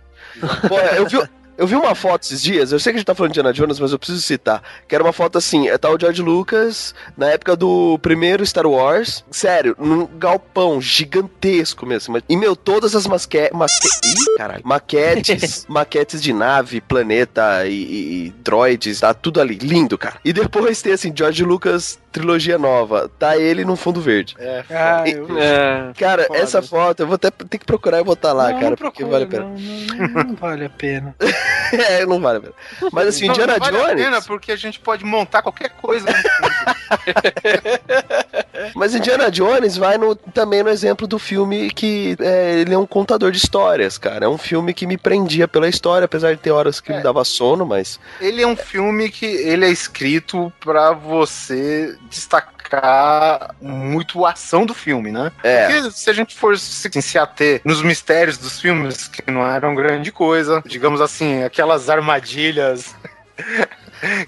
[0.68, 1.18] Pô, eu vi.
[1.60, 3.52] Eu vi uma foto esses dias, eu sei que a gente tá falando de Indiana
[3.52, 4.62] Jones, mas eu preciso citar.
[4.88, 8.66] Que era uma foto assim, é tá o George Lucas na época do primeiro Star
[8.66, 9.22] Wars.
[9.30, 12.16] Sério, num galpão gigantesco mesmo.
[12.26, 13.50] E, meu, todas as masque...
[13.52, 13.88] masque...
[14.06, 14.62] Ih, caralho.
[14.64, 19.56] Maquetes, maquetes de nave, planeta e, e- e droids, tá tudo ali.
[19.56, 20.16] Lindo, cara.
[20.24, 23.10] E depois tem assim, George Lucas, trilogia nova.
[23.18, 24.34] Tá ele num fundo verde.
[24.38, 25.26] É, Ah, E- eu...
[25.38, 25.92] É.
[25.98, 26.38] Cara, Foda.
[26.38, 29.04] essa foto, eu vou até ter que procurar e botar lá, não, cara, não porque
[29.04, 29.44] procura, vale a pena.
[29.98, 31.14] Não, não, não vale a pena.
[31.90, 32.54] é, não vale a pena.
[32.92, 34.04] Mas assim, Não, Indiana não vale a Jones.
[34.04, 36.06] pena porque a gente pode montar qualquer coisa.
[38.74, 42.86] Mas Indiana Jones vai no- também no exemplo do filme que é, ele é um
[42.86, 44.26] contador de histórias, cara.
[44.26, 46.96] É um filme que me prendia pela história, apesar de ter horas que É.
[46.96, 47.98] me dava sono, mas.
[48.20, 54.74] ele é um filme que ele é escrito pra você destacar muito a ação do
[54.74, 55.32] filme, né?
[55.42, 55.66] É.
[55.66, 59.74] Porque se a gente for se, se ater nos mistérios dos filmes, que não eram
[59.74, 62.94] grande coisa, digamos assim, aquelas armadilhas.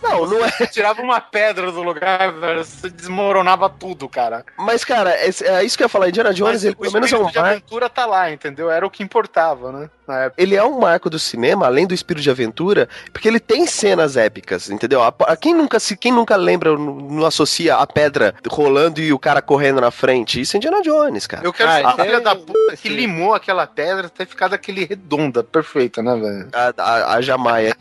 [0.03, 0.51] Não, não é.
[0.51, 4.45] Você tirava uma pedra do lugar, velho, você desmoronava tudo, cara.
[4.57, 6.09] Mas, cara, é, é isso que eu ia falar.
[6.09, 7.57] Indiana Jones, Mas ele o pelo menos é um espírito de marco.
[7.57, 8.71] aventura tá lá, entendeu?
[8.71, 9.91] Era o que importava, né?
[10.07, 10.43] Na época.
[10.43, 14.17] Ele é um marco do cinema, além do espírito de aventura, porque ele tem cenas
[14.17, 15.03] épicas, entendeu?
[15.03, 19.13] A, a- quem, nunca, se, quem nunca lembra, não, não associa a pedra rolando e
[19.13, 20.41] o cara correndo na frente?
[20.41, 21.45] Isso é Indiana Jones, cara.
[21.47, 24.49] Eu quero Ah, ser o então- filho da puta que limou aquela pedra até ficar
[24.49, 26.49] daquele redonda, perfeita, né, velho?
[26.53, 27.77] A, a, a Jamaia.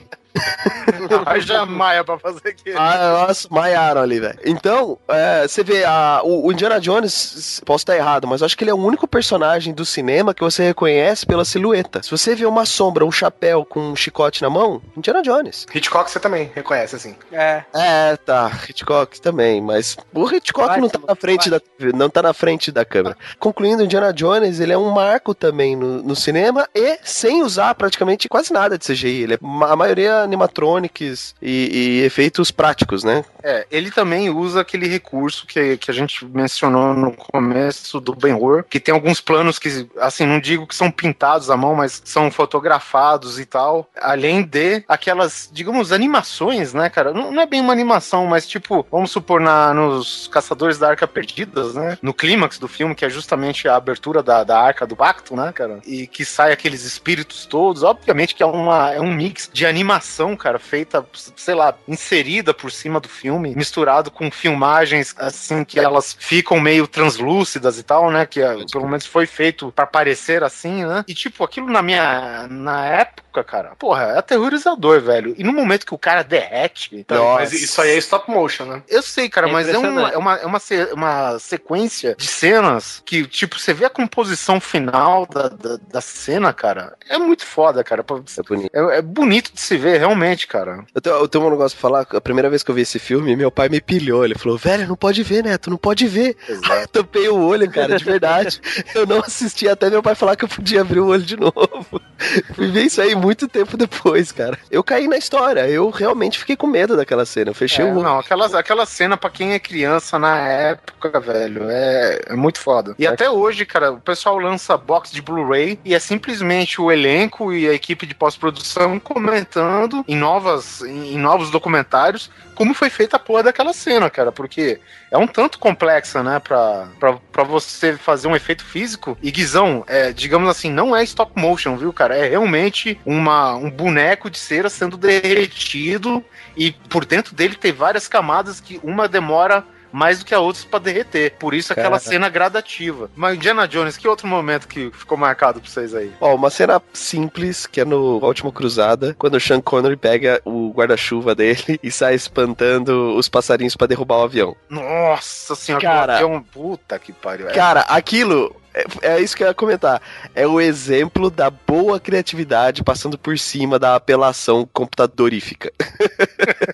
[1.26, 2.78] Haja Maia pra fazer aquilo.
[2.80, 4.40] Ah, nossa, maiaram ali, velho.
[4.46, 8.58] Então, é, você vê, a, o, o Indiana Jones, posso estar errado, mas eu acho
[8.58, 12.02] que ele é o único personagem do cinema que você reconhece pela silhueta.
[12.04, 15.66] Se você vê uma sombra, um chapéu com um chicote na mão, Indiana Jones.
[15.74, 17.16] Hitchcock você também reconhece, assim.
[17.32, 17.64] É.
[17.74, 21.62] É, tá, Hitchcock também, mas o Hitchcock não tá na frente da
[21.94, 23.18] não tá na frente da câmera.
[23.40, 28.30] Concluindo, Indiana Jones, ele é um marco também no, no cinema e sem usar praticamente
[28.30, 29.24] quase nada de CGI.
[29.24, 33.24] Ele é a maioria animatronics e, e efeitos práticos, né?
[33.44, 38.64] É, ele também usa aquele recurso que, que a gente mencionou no começo do Ben-Hur,
[38.64, 42.30] que tem alguns planos que, assim, não digo que são pintados à mão, mas são
[42.32, 43.90] fotografados e tal.
[44.00, 47.14] Além de aquelas, digamos, animações, né, cara?
[47.14, 51.08] Não, não é bem uma animação, mas tipo, vamos supor, na, nos Caçadores da Arca
[51.08, 51.98] Perdidas, né?
[52.02, 55.52] No clímax do filme, que é justamente a abertura da, da Arca do Pacto, né,
[55.52, 55.80] cara?
[55.86, 57.84] E que sai aqueles espíritos todos.
[57.84, 61.06] Obviamente que é, uma, é um mix de animação, cara, feita,
[61.36, 66.88] sei lá, inserida por cima do filme, misturado com filmagens, assim, que elas ficam meio
[66.88, 68.26] translúcidas e tal, né?
[68.26, 71.04] Que é, pelo menos foi feito pra parecer assim, né?
[71.08, 72.48] E, tipo, aquilo na minha.
[72.50, 75.34] Na época, cara, porra, é aterrorizador, velho.
[75.38, 76.90] E no momento que o cara derrete.
[76.94, 78.84] Então, mas isso aí é stop motion, né?
[78.88, 80.60] Eu sei, cara, É mas é, um, é, uma, é uma,
[80.94, 86.54] uma sequência de cenas que, tipo, você vê a composição final da, da, da cena,
[86.54, 86.96] cara.
[87.10, 88.02] É muito foda, cara.
[88.02, 88.72] É bonito.
[88.74, 90.84] É, é bonito de se ver, realmente, cara.
[90.94, 92.08] Eu tenho, eu tenho um negócio pra falar.
[92.18, 94.26] A primeira vez que eu vi esse filme, meu pai me pilhou.
[94.26, 96.36] Ele falou, velho, não pode ver, Neto, não pode ver.
[96.48, 98.60] Eu tampei o olho, cara, de verdade.
[98.96, 102.02] eu não assisti até meu pai falar que eu podia abrir o olho de novo.
[102.54, 104.58] Fui ver isso aí muito tempo depois, cara.
[104.70, 105.68] Eu caí na história.
[105.68, 107.52] Eu realmente fiquei com medo daquela cena.
[107.52, 108.04] Eu fechei É, o olho.
[108.04, 112.96] não, aquela, aquela cena pra quem é criança na época, velho, é, é muito foda.
[113.00, 117.52] E até hoje, cara, o pessoal lança box de Blu-ray e é simplesmente o elenco
[117.54, 122.30] e a equipe de pós-produção comentando em, novas, em novos documentários
[122.62, 124.80] como foi feita a porra daquela cena, cara, porque
[125.10, 129.18] é um tanto complexa, né, pra, pra, pra você fazer um efeito físico.
[129.20, 132.16] E Guizão, é, digamos assim, não é stop motion, viu, cara?
[132.16, 136.24] É realmente uma, um boneco de cera sendo derretido
[136.56, 140.66] e por dentro dele tem várias camadas que uma demora mais do que a outros
[140.66, 141.36] pra derreter.
[141.40, 142.00] Por isso aquela Cara.
[142.00, 143.10] cena gradativa.
[143.16, 146.12] Mas Indiana Jones, que outro momento que ficou marcado pra vocês aí?
[146.20, 150.42] Ó, uma cena simples, que é no A Última Cruzada, quando o Sean Connery pega
[150.46, 154.56] o guarda-chuva dele e sai espantando os passarinhos pra derrubar o avião.
[154.70, 156.18] Nossa senhora, Cara.
[156.18, 157.50] que um puta que pariu.
[157.50, 157.54] É.
[157.54, 158.56] Cara, aquilo.
[158.74, 160.02] É, é isso que eu ia comentar.
[160.34, 165.72] É o exemplo da boa criatividade passando por cima da apelação computadorífica.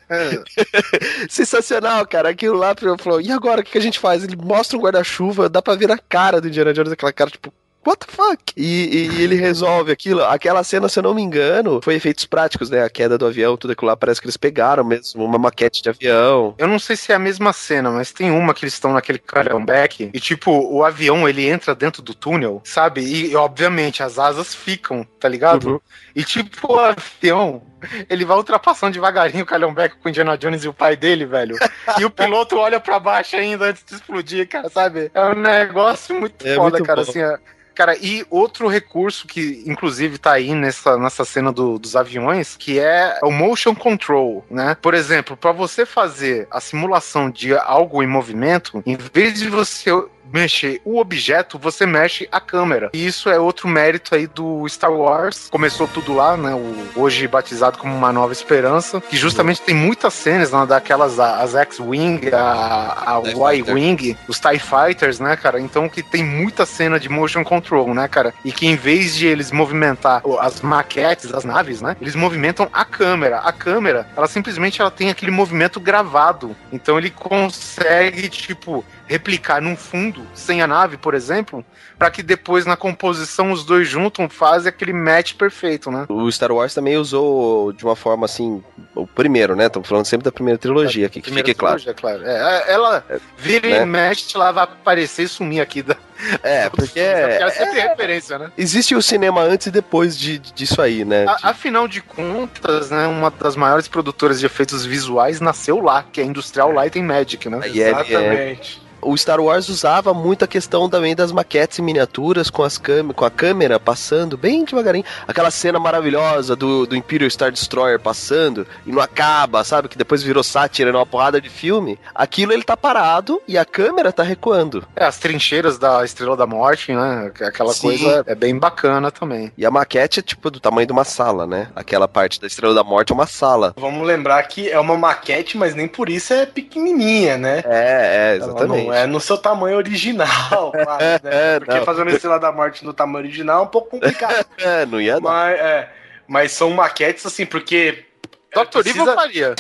[1.30, 2.30] Sensacional, cara.
[2.30, 4.24] Aquilo lá falou, e agora o que a gente faz?
[4.24, 7.52] Ele mostra um guarda-chuva, dá pra ver a cara do Indiana Jones, aquela cara tipo.
[7.88, 8.54] What the fuck?
[8.58, 10.22] E, e ele resolve aquilo.
[10.26, 12.84] Aquela cena, se eu não me engano, foi efeitos práticos, né?
[12.84, 13.96] A queda do avião, tudo aquilo lá.
[13.96, 16.54] Parece que eles pegaram mesmo uma maquete de avião.
[16.58, 19.20] Eu não sei se é a mesma cena, mas tem uma que eles estão naquele
[19.20, 23.02] carambeque e, tipo, o avião ele entra dentro do túnel, sabe?
[23.02, 25.70] E, obviamente, as asas ficam, tá ligado?
[25.70, 25.80] Uhum.
[26.14, 27.62] E, tipo, o avião.
[28.10, 31.56] Ele vai ultrapassando devagarinho o Calhambeck com o Indiana Jones e o pai dele, velho.
[32.00, 35.10] E o piloto olha pra baixo ainda antes de explodir, cara, sabe?
[35.14, 37.04] É um negócio muito É foda, muito cara.
[37.04, 37.10] bom.
[37.10, 37.38] Assim, é-
[37.78, 42.80] Cara, e outro recurso que, inclusive, tá aí nessa, nessa cena do- dos aviões, que
[42.80, 44.76] é o motion control, né?
[44.82, 49.92] Por exemplo, para você fazer a simulação de algo em movimento, em vez de você
[50.32, 52.90] mexer o objeto, você mexe a câmera.
[52.94, 55.48] E isso é outro mérito aí do Star Wars.
[55.50, 56.54] Começou tudo lá, né?
[56.54, 61.56] O, hoje batizado como Uma Nova Esperança, que justamente tem muitas cenas né, daquelas, as
[61.56, 63.54] X-Wing, a, a.
[63.54, 65.60] Y-Wing, os TIE Fighters, né, cara?
[65.60, 68.34] Então que tem muita cena de motion control, né, cara?
[68.44, 71.96] E que em vez de eles movimentar as maquetes, as naves, né?
[72.02, 73.40] Eles movimentam a câmera.
[73.40, 76.56] A câmera, ela simplesmente ela tem aquele movimento gravado.
[76.72, 81.66] Então ele consegue, tipo, replicar num fundo, sem a nave, por exemplo,
[81.98, 86.06] para que depois na composição os dois juntam, fazem aquele match perfeito, né?
[86.10, 88.64] O Star Wars também usou de uma forma assim.
[88.98, 89.68] O primeiro, né?
[89.68, 91.76] Estamos falando sempre da primeira trilogia aqui, que fique claro.
[91.80, 92.24] trilogia, claro.
[92.26, 93.04] É, ela
[93.38, 93.82] vira né?
[93.84, 95.96] e mexe, ela vai aparecer e sumir aqui da.
[96.42, 98.52] É, porque Ela sempre tem referência, né?
[98.58, 101.26] existe o cinema antes e depois de, disso aí, né?
[101.28, 106.20] A- afinal de contas, né, uma das maiores produtoras de efeitos visuais nasceu lá, que
[106.20, 107.60] é a Industrial Light and Magic, né?
[107.68, 108.82] E ele é- Exatamente.
[109.00, 113.24] o Star Wars usava muito a questão também das maquetes em miniaturas com, as com
[113.26, 115.06] a câmera passando bem devagarinho.
[115.28, 119.88] Aquela cena maravilhosa do, do Imperial Star Destroyer passando e não acaba, sabe?
[119.88, 122.00] Que depois virou sátira numa porrada de filme.
[122.16, 124.86] Aquilo ele tá parado e a câmera tá recuando.
[124.96, 127.32] É, as trincheiras da Estrela da Morte, né?
[127.42, 127.82] Aquela Sim.
[127.82, 129.52] coisa é bem bacana também.
[129.58, 131.68] E a maquete é tipo do tamanho de uma sala, né?
[131.76, 133.74] Aquela parte da Estrela da Morte é uma sala.
[133.78, 137.64] Vamos lembrar que é uma maquete, mas nem por isso é pequenininha, né?
[137.66, 138.88] É, é, Ela exatamente.
[138.88, 141.20] Não é no seu tamanho original, claro, né?
[141.24, 141.86] É, Porque não.
[141.86, 144.46] fazendo Estrela da Morte no tamanho original é um pouco complicado.
[144.58, 145.22] É, não ia dar.
[145.22, 145.90] mas, é,
[146.28, 148.06] mas são maquetes assim, porque.
[148.54, 148.82] Dr.
[148.82, 149.56] precisa- Evil faria.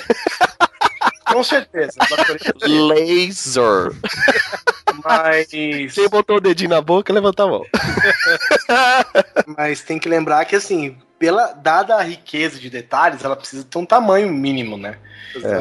[1.26, 1.92] Com certeza.
[2.66, 3.92] Laser.
[5.04, 5.48] mas,
[5.94, 7.66] Quem botou o dedinho na boca, levanta a mão.
[9.58, 13.78] mas tem que lembrar que, assim, pela, dada a riqueza de detalhes, ela precisa ter
[13.78, 14.98] um tamanho mínimo, né?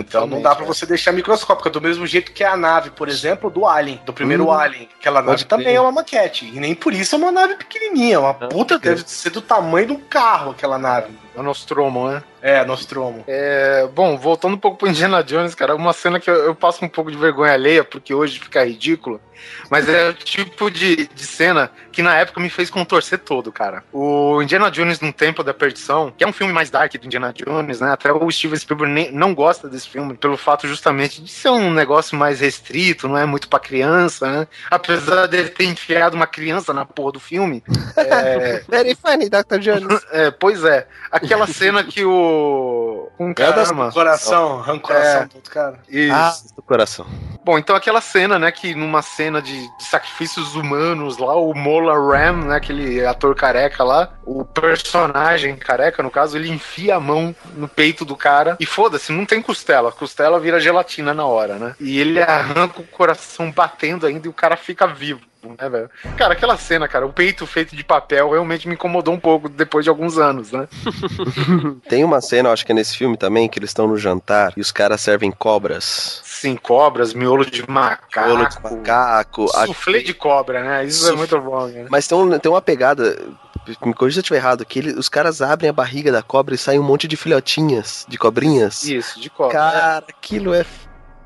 [0.01, 3.51] Então não dá pra você deixar microscópica, do mesmo jeito que a nave, por exemplo,
[3.51, 4.89] do Alien, do primeiro Hum, Alien.
[4.99, 6.47] Aquela nave também é uma maquete.
[6.47, 8.21] E nem por isso é uma nave pequenininha.
[8.21, 11.09] Uma puta deve ser do tamanho de um carro, aquela nave.
[11.35, 12.23] O Nostromo, né?
[12.41, 13.23] É, Nostromo.
[13.27, 16.83] É, bom, voltando um pouco pro Indiana Jones, cara, uma cena que eu, eu passo
[16.85, 19.21] um pouco de vergonha alheia, porque hoje fica ridículo,
[19.69, 23.85] mas é o tipo de, de cena que na época me fez contorcer todo, cara.
[23.93, 27.35] O Indiana Jones no Tempo da Perdição, que é um filme mais dark do Indiana
[27.35, 27.91] Jones, né?
[27.93, 31.73] Até o Steven Spielberg nem- não gosta desse filme, pelo fato justamente de ser um
[31.73, 34.47] negócio mais restrito, não é muito pra criança, né?
[34.71, 37.63] Apesar dele ter enfiado uma criança na porra do filme.
[37.97, 39.59] É, Very funny, Dr.
[39.59, 40.03] Jones.
[40.13, 40.87] é, pois é.
[41.11, 43.11] Aquela cena que o.
[43.19, 43.65] Um cara.
[43.93, 45.27] Coração, arranca o coração É.
[45.27, 45.81] todo, cara.
[45.89, 46.15] Isso.
[46.15, 47.07] Ah, do coração.
[47.45, 51.95] Bom, então aquela cena, né, que numa cena de, de sacrifícios humanos lá, o Mola
[51.95, 57.35] Ram, né, aquele ator careca lá, o personagem careca, no caso, ele enfia a mão
[57.55, 59.93] no peito do cara e foda-se, não tem costela.
[59.93, 61.75] Costela vira gelatina na hora, né?
[61.81, 65.21] E ele arranca o coração batendo ainda e o cara fica vivo.
[65.43, 65.91] Né, velho?
[66.17, 69.85] Cara, aquela cena, cara, o peito feito de papel realmente me incomodou um pouco depois
[69.85, 70.67] de alguns anos, né?
[71.89, 74.61] Tem uma cena, acho que é nesse filme também, que eles estão no jantar e
[74.61, 76.21] os caras servem cobras.
[76.25, 78.29] Sim, cobras, miolo de macaco.
[78.29, 79.45] Bolo de macaco.
[79.55, 80.85] a- Soufflé de cobra, né?
[80.85, 81.19] Isso é Soufflé.
[81.19, 81.87] muito bom, né?
[81.91, 83.17] Mas tem, um- tem uma pegada,
[83.85, 86.55] me corrija se eu estiver errado, que ele- os caras abrem a barriga da cobra
[86.55, 88.83] e sai um monte de filhotinhas, de cobrinhas.
[88.85, 89.53] Isso, de cobra.
[89.57, 90.65] Cara, aquilo é...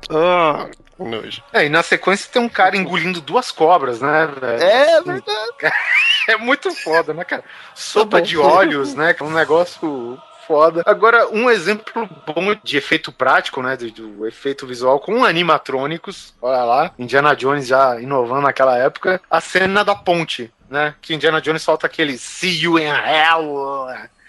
[0.09, 0.67] Ah,
[1.07, 1.43] nojo.
[1.53, 4.63] É, e na sequência tem um cara engolindo duas cobras, né, velho?
[4.63, 5.51] É verdade.
[6.27, 7.43] É muito foda, né, cara?
[7.73, 8.23] Sopa bom.
[8.23, 9.11] de óleos, né?
[9.11, 10.83] que é Um negócio foda.
[10.85, 13.77] Agora, um exemplo bom de efeito prático, né?
[13.77, 16.33] Do, do efeito visual com animatrônicos.
[16.41, 19.21] Olha lá, Indiana Jones já inovando naquela época.
[19.29, 20.93] A cena da ponte, né?
[21.01, 23.87] Que Indiana Jones solta aquele See you in hell.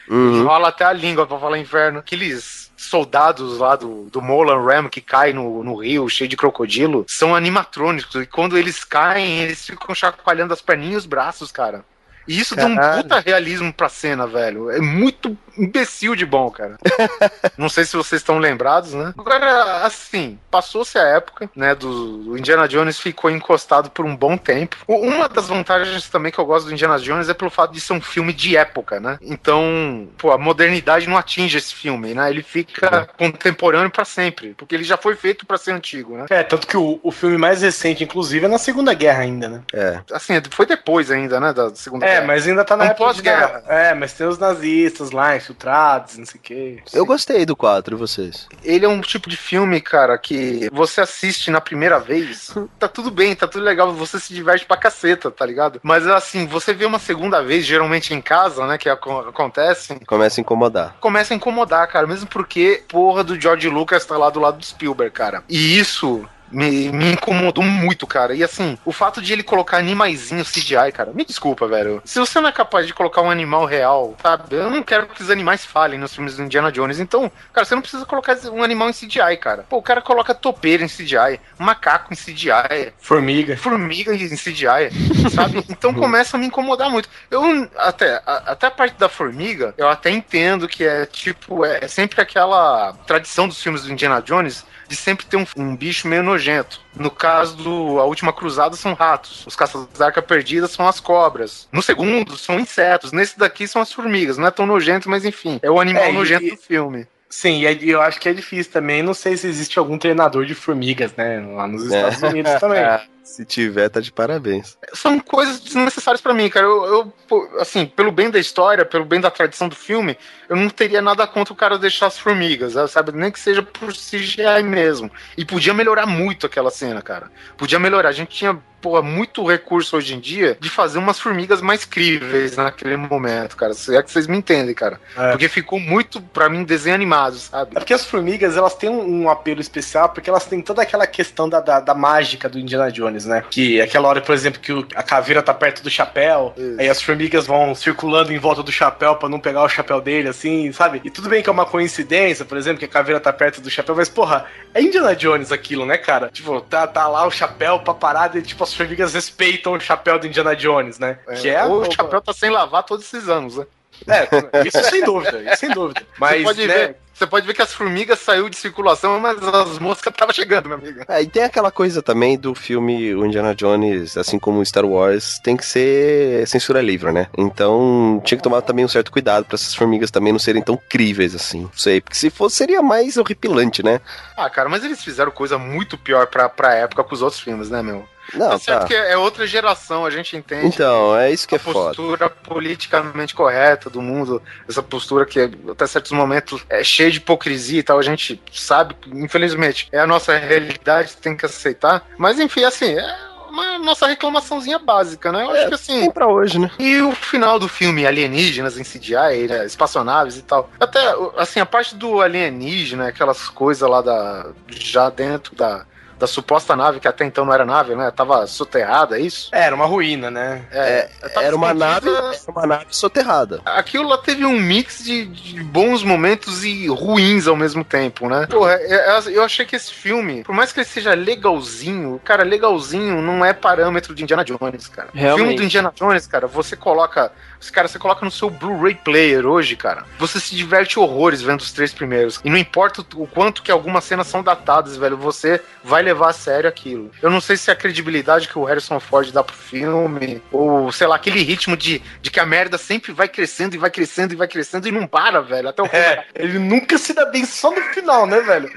[0.09, 0.45] Uhum.
[0.45, 1.99] Rola até a língua pra falar inferno.
[1.99, 7.05] Aqueles soldados lá do, do Molan Ram que caem no, no rio cheio de crocodilo
[7.09, 8.15] são animatrônicos.
[8.15, 11.85] E quando eles caem, eles ficam chacoalhando as perninhas e os braços, cara.
[12.27, 13.03] E isso dá um Caralho.
[13.03, 14.71] puta realismo pra cena, velho.
[14.71, 16.77] É muito imbecil de bom, cara.
[17.59, 19.13] Não sei se vocês estão lembrados, né?
[19.19, 21.75] Agora, assim, passou-se a época, né?
[21.75, 24.77] Do, do Indiana Jones ficou encostado por um bom tempo.
[24.87, 27.93] Uma das vantagens também que eu gosto do Indiana Jones é pelo fato de ser
[27.93, 29.19] um filme de época, né?
[29.21, 32.31] Então, pô, a modernidade não atinge esse filme, né?
[32.31, 36.27] Ele fica contemporâneo pra sempre, porque ele já foi feito pra ser antigo, né?
[36.31, 39.63] É, tanto que o, o filme mais recente, inclusive, é na Segunda Guerra ainda, né?
[39.73, 40.01] É.
[40.13, 41.53] Assim, foi depois ainda, né?
[41.53, 42.27] Da Segunda É, Guerra.
[42.27, 43.47] mas ainda tá na Um época pós-guerra.
[43.61, 43.65] guerra.
[43.69, 46.83] É, mas tem os nazistas lá, infiltrados, não sei o quê.
[46.93, 48.49] Eu gostei do 4, e vocês?
[48.65, 53.11] Ele é um tipo de filme, cara, que você assiste na primeira vez, tá tudo
[53.11, 55.81] bem, tá tudo legal, você se diverte pra caceta, tá ligado?
[55.83, 60.41] Mas assim, você vê uma segunda vez, geralmente em casa, né, que aco- acontece, Começa
[60.41, 60.97] a incomodar.
[61.01, 64.65] começa a incomodar, cara, mesmo porque porra do George Lucas tá lá do lado do
[64.65, 65.43] Spielberg, cara.
[65.49, 68.35] E isso me, me incomodou muito, cara.
[68.35, 72.03] E assim, o fato de ele colocar animaizinho CGI, cara, me desculpa, velho.
[72.05, 74.45] Se você não é capaz de colocar um animal real, sabe?
[74.55, 76.99] Eu não quero que os animais falem nos filmes do Indiana Jones.
[77.01, 79.65] Então, cara, você não precisa colocar um animal em CGI, cara.
[79.69, 83.57] Pô, o cara coloca topeira em CGI, macaco em CGI, Formiga.
[83.57, 84.91] formiga em CGI,
[85.31, 85.63] sabe?
[85.83, 87.09] Então começa a me incomodar muito.
[87.31, 87.43] Eu
[87.77, 91.89] até, a- até a parte da formiga, eu até entendo que é tipo, é, é
[91.89, 96.23] sempre aquela tradição dos filmes do Indiana Jones de sempre ter um, um bicho meio
[96.23, 96.79] nojento.
[96.95, 99.43] No caso do A Última Cruzada são ratos.
[99.47, 101.67] Os caças da arca perdida são as cobras.
[101.73, 103.11] No segundo são insetos.
[103.11, 104.37] Nesse daqui são as formigas.
[104.37, 105.59] Não é tão nojento, mas enfim.
[105.63, 107.07] É o animal É, nojento e- do filme.
[107.31, 109.03] Sim, e aí eu acho que é difícil também.
[109.03, 111.41] Não sei se existe algum treinador de formigas, né?
[111.55, 111.97] Lá nos É.
[112.09, 112.81] Estados Unidos também.
[112.85, 113.01] É.
[113.23, 114.77] Se tiver, tá de parabéns.
[114.93, 116.67] são coisas desnecessárias pra mim, cara.
[116.67, 120.19] Eu, eu, assim, pelo bem da história, pelo bem da tradição do filme,
[120.49, 123.13] eu não teria nada contra o cara deixar as formigas, sabe?
[123.13, 125.11] Nem que seja por CGI mesmo.
[125.37, 127.31] E podia melhorar muito aquela cena, cara.
[127.57, 128.09] Podia melhorar.
[128.09, 132.57] A gente tinha, porra, muito recurso hoje em dia de fazer umas formigas mais críveis
[132.57, 133.73] naquele momento, cara.
[133.75, 135.01] Se é que vocês me entendem, cara.
[135.17, 135.31] É.
[135.31, 137.71] Porque ficou muito, pra mim, desenho animado, sabe?
[137.77, 141.07] É porque as formigas, elas têm um, um apelo especial, porque elas têm toda aquela
[141.07, 143.45] questão da, da, da mágica do Indiana Jones, né?
[143.51, 146.81] Que aquela hora, por exemplo, que o- a caveira tá perto do chapéu, Isso.
[146.81, 150.29] aí as formigas vão circulando em volta do chapéu pra não pegar o chapéu dele,
[150.29, 151.01] assim, sabe?
[151.05, 153.71] E tudo bem que é uma coincidência, por exemplo, que a caveira tá perto do
[153.71, 156.29] chapéu, mas, porra, é Indiana Jones aquilo, né, cara?
[156.33, 160.19] Tipo, tá, tá lá o chapéu pra parada e, tipo, as formigas respeitam o chapéu
[160.19, 161.19] do Indiana Jones, né?
[161.41, 163.67] que é o chapéu tá sem lavar todos esses anos, né?
[164.07, 166.03] É, isso sem dúvida, isso sem dúvida.
[166.19, 169.37] Mas, você, pode né, ver, você pode ver que as formigas saiu de circulação, mas
[169.43, 171.01] as moscas estavam chegando, meu amigo.
[171.09, 174.85] É, e tem aquela coisa também do filme O Indiana Jones, assim como o Star
[174.85, 177.29] Wars, tem que ser censura livre, né?
[177.37, 180.77] Então tinha que tomar também um certo cuidado pra essas formigas também não serem tão
[180.77, 181.63] críveis assim.
[181.63, 184.01] Não sei, porque se fosse seria mais horripilante, né?
[184.37, 187.71] Ah, cara, mas eles fizeram coisa muito pior pra, pra época com os outros filmes,
[187.71, 188.07] né, meu?
[188.35, 188.87] Não, é certo tá.
[188.87, 190.67] que é outra geração, a gente entende.
[190.67, 191.95] Então, é isso que a é foda.
[191.95, 197.81] postura politicamente correta do mundo, essa postura que até certos momentos é cheia de hipocrisia
[197.81, 202.07] e tal, a gente sabe, infelizmente, é a nossa realidade, tem que aceitar.
[202.17, 205.45] Mas enfim, assim, é uma nossa reclamaçãozinha básica, né?
[205.45, 206.01] Eu acho que assim.
[206.01, 206.71] Tem pra hoje, né?
[206.79, 210.71] E o final do filme, alienígenas em CGI, né, espaçonaves e tal.
[210.81, 211.01] Até,
[211.37, 214.47] assim, a parte do alienígena, aquelas coisas lá da.
[214.69, 215.85] já dentro da.
[216.23, 218.09] Da suposta nave, que até então não era nave, né?
[218.13, 219.49] Tava soterrada, é isso?
[219.51, 220.63] era uma ruína, né?
[220.71, 223.61] É, tava Era uma nave, era uma nave soterrada.
[223.65, 228.47] Aquilo lá teve um mix de, de bons momentos e ruins ao mesmo tempo, né?
[228.49, 232.45] Porra, é- é- eu achei que esse filme, por mais que ele seja legalzinho, cara,
[232.45, 235.09] legalzinho não é parâmetro de Indiana Jones, cara.
[235.13, 235.39] O Realmente.
[235.43, 237.33] filme do Indiana Jones, cara, você coloca.
[237.73, 240.05] Cara, você coloca no seu Blu-ray player hoje, cara.
[240.19, 242.41] Você se diverte horrores vendo os três primeiros.
[242.45, 246.33] E não importa o quanto que algumas cenas são datadas, velho, você vai levar a
[246.33, 247.11] sério aquilo.
[247.21, 251.07] Eu não sei se a credibilidade que o Harrison Ford dá pro filme, ou sei
[251.07, 254.37] lá, aquele ritmo de, de que a merda sempre vai crescendo e vai crescendo e
[254.37, 255.69] vai crescendo e não para, velho.
[255.69, 258.71] Até o É, ele nunca se dá bem só no final, né, velho?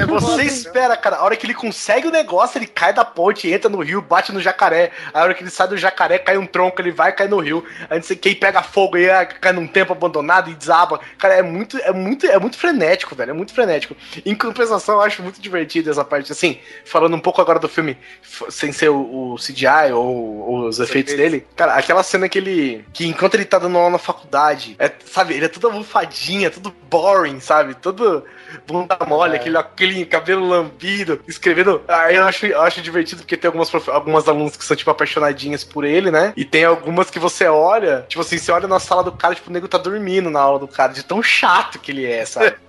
[0.00, 1.16] É, você espera, cara.
[1.16, 4.32] A hora que ele consegue o negócio, ele cai da ponte, entra no rio, bate
[4.32, 4.90] no jacaré.
[5.12, 7.64] A hora que ele sai do jacaré, cai um tronco, ele vai cai no rio.
[7.88, 11.00] Aí não sei quem pega fogo e ah, cai num tempo abandonado e desaba.
[11.18, 13.30] Cara, é muito, é muito, é muito frenético, velho.
[13.30, 13.96] É muito frenético.
[14.24, 16.32] Em compensação, eu acho muito divertido essa parte.
[16.32, 17.96] Assim, falando um pouco agora do filme,
[18.50, 21.46] sem ser o, o CGI ou, ou os efeitos dele.
[21.56, 22.84] Cara, aquela cena que ele.
[22.92, 26.74] Que enquanto ele tá dando aula na faculdade, é, sabe, ele é todo almofadinha, todo
[26.88, 27.74] boring, sabe?
[27.74, 28.24] Todo
[28.66, 31.82] bunda mole, aquele, aquele cabelo lambido, escrevendo.
[31.88, 35.64] Aí eu acho, eu acho divertido porque tem algumas, algumas alunas que são, tipo, apaixonadinhas
[35.64, 36.32] por ele, né?
[36.36, 39.50] E tem algumas que você olha, tipo assim, você olha na sala do cara, tipo,
[39.50, 42.54] o nego tá dormindo na aula do cara, de tão chato que ele é, sabe?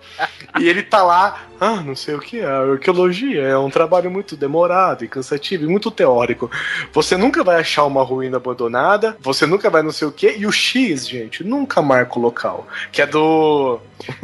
[0.59, 4.09] E ele tá lá, ah, não sei o que é, a arqueologia é um trabalho
[4.09, 6.49] muito demorado e cansativo e muito teórico.
[6.93, 10.45] Você nunca vai achar uma ruína abandonada, você nunca vai não sei o que, e
[10.45, 12.67] o X, gente, nunca marca o local.
[12.91, 13.79] Que é do.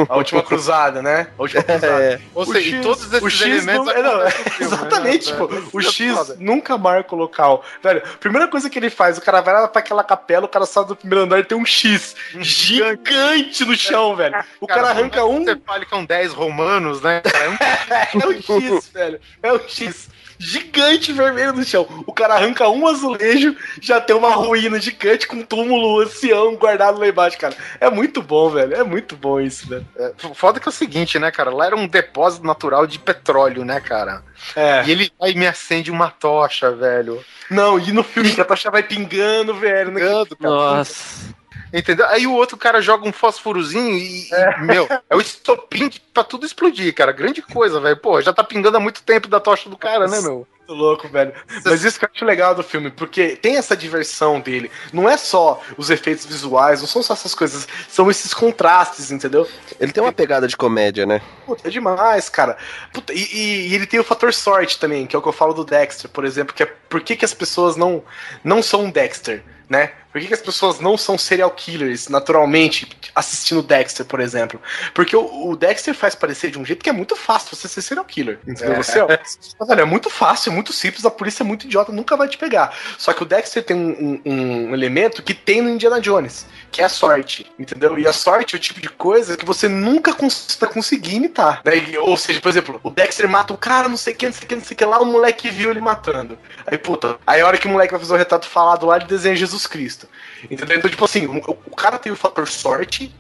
[0.08, 1.28] A última cruzada, né?
[1.38, 1.88] A última cruzada.
[2.04, 4.24] É, Ou O seja, X- e todos esses o X elementos não- é, não, filme,
[4.26, 4.56] né?
[4.62, 7.64] Exatamente, É, tipo, é, o é X nunca marca o local.
[7.84, 10.66] Velho, primeira coisa que ele faz, o cara vai lá pra aquela capela, o cara
[10.66, 14.36] sai do primeiro andar e tem um X gigante no chão, velho.
[14.60, 17.22] O cara, arranca por um, Você fale que são 10 romanos, né?
[17.32, 19.20] Cara, é um é o X, velho.
[19.42, 20.10] É o X.
[20.38, 21.88] Gigante vermelho no chão.
[22.06, 27.00] O cara arranca um azulejo, já tem uma ruína gigante com um túmulo ancião guardado
[27.00, 27.56] lá embaixo, cara.
[27.80, 28.76] É muito bom, velho.
[28.76, 29.86] É muito bom isso, velho.
[30.34, 31.50] Foda que é o seguinte, né, cara?
[31.52, 34.24] Lá era um depósito natural de petróleo, né, cara?
[34.56, 34.84] É.
[34.86, 37.24] E ele vai e me acende uma tocha, velho.
[37.50, 39.92] Não, e no filme que a tocha vai pingando, velho.
[39.92, 40.02] né?
[40.02, 40.54] Pingando, cara.
[40.54, 41.34] Nossa.
[41.76, 42.06] Entendeu?
[42.08, 46.46] Aí o outro cara joga um fósforozinho e, e, meu, é o estopim pra tudo
[46.46, 47.12] explodir, cara.
[47.12, 47.98] Grande coisa, velho.
[47.98, 50.48] Pô, já tá pingando há muito tempo da tocha do cara, né, meu?
[50.68, 51.34] Muito louco, velho.
[51.66, 54.72] Mas isso que eu acho legal do filme, porque tem essa diversão dele.
[54.94, 59.48] Não é só os efeitos visuais, não são só essas coisas, são esses contrastes, entendeu?
[59.80, 61.22] ele tem uma pegada de comédia, né?
[61.46, 62.58] Puta, é demais, cara.
[62.94, 65.34] Puta, e, e- e ele tem o fator sorte também, que é o que eu
[65.34, 68.02] falo do Dexter, por exemplo, que é por que, que as pessoas não,
[68.44, 69.92] não são um Dexter, né?
[70.16, 74.62] Por que, que as pessoas não são serial killers naturalmente assistindo Dexter, por exemplo?
[74.94, 77.82] Porque o, o Dexter faz parecer de um jeito que é muito fácil você ser
[77.82, 78.40] serial killer.
[78.48, 78.82] Entendeu?
[78.82, 82.16] Você, ó, velho, é muito fácil, é muito simples, a polícia é muito idiota, nunca
[82.16, 82.74] vai te pegar.
[82.98, 86.82] Só que o Dexter tem um, um- um elemento que tem no Indiana Jones, que
[86.82, 88.00] é a sorte, entendeu?
[88.00, 91.60] E a sorte é o tipo de coisa que você nunca cons conseguir imitar.
[91.66, 91.74] Né?
[92.00, 94.46] Ou seja, por exemplo, o Dexter mata o cara, não sei o que, não sei
[94.46, 96.38] o que, não sei o que lá, o moleque viu ele matando.
[96.66, 99.08] Aí, puta, aí a hora que o moleque vai fazer o retrato falado lá, ele
[99.08, 100.05] desenha Jesus Cristo.
[100.50, 100.78] Entendeu?
[100.78, 103.14] Então, tipo assim, o, cara tem o fator sorte,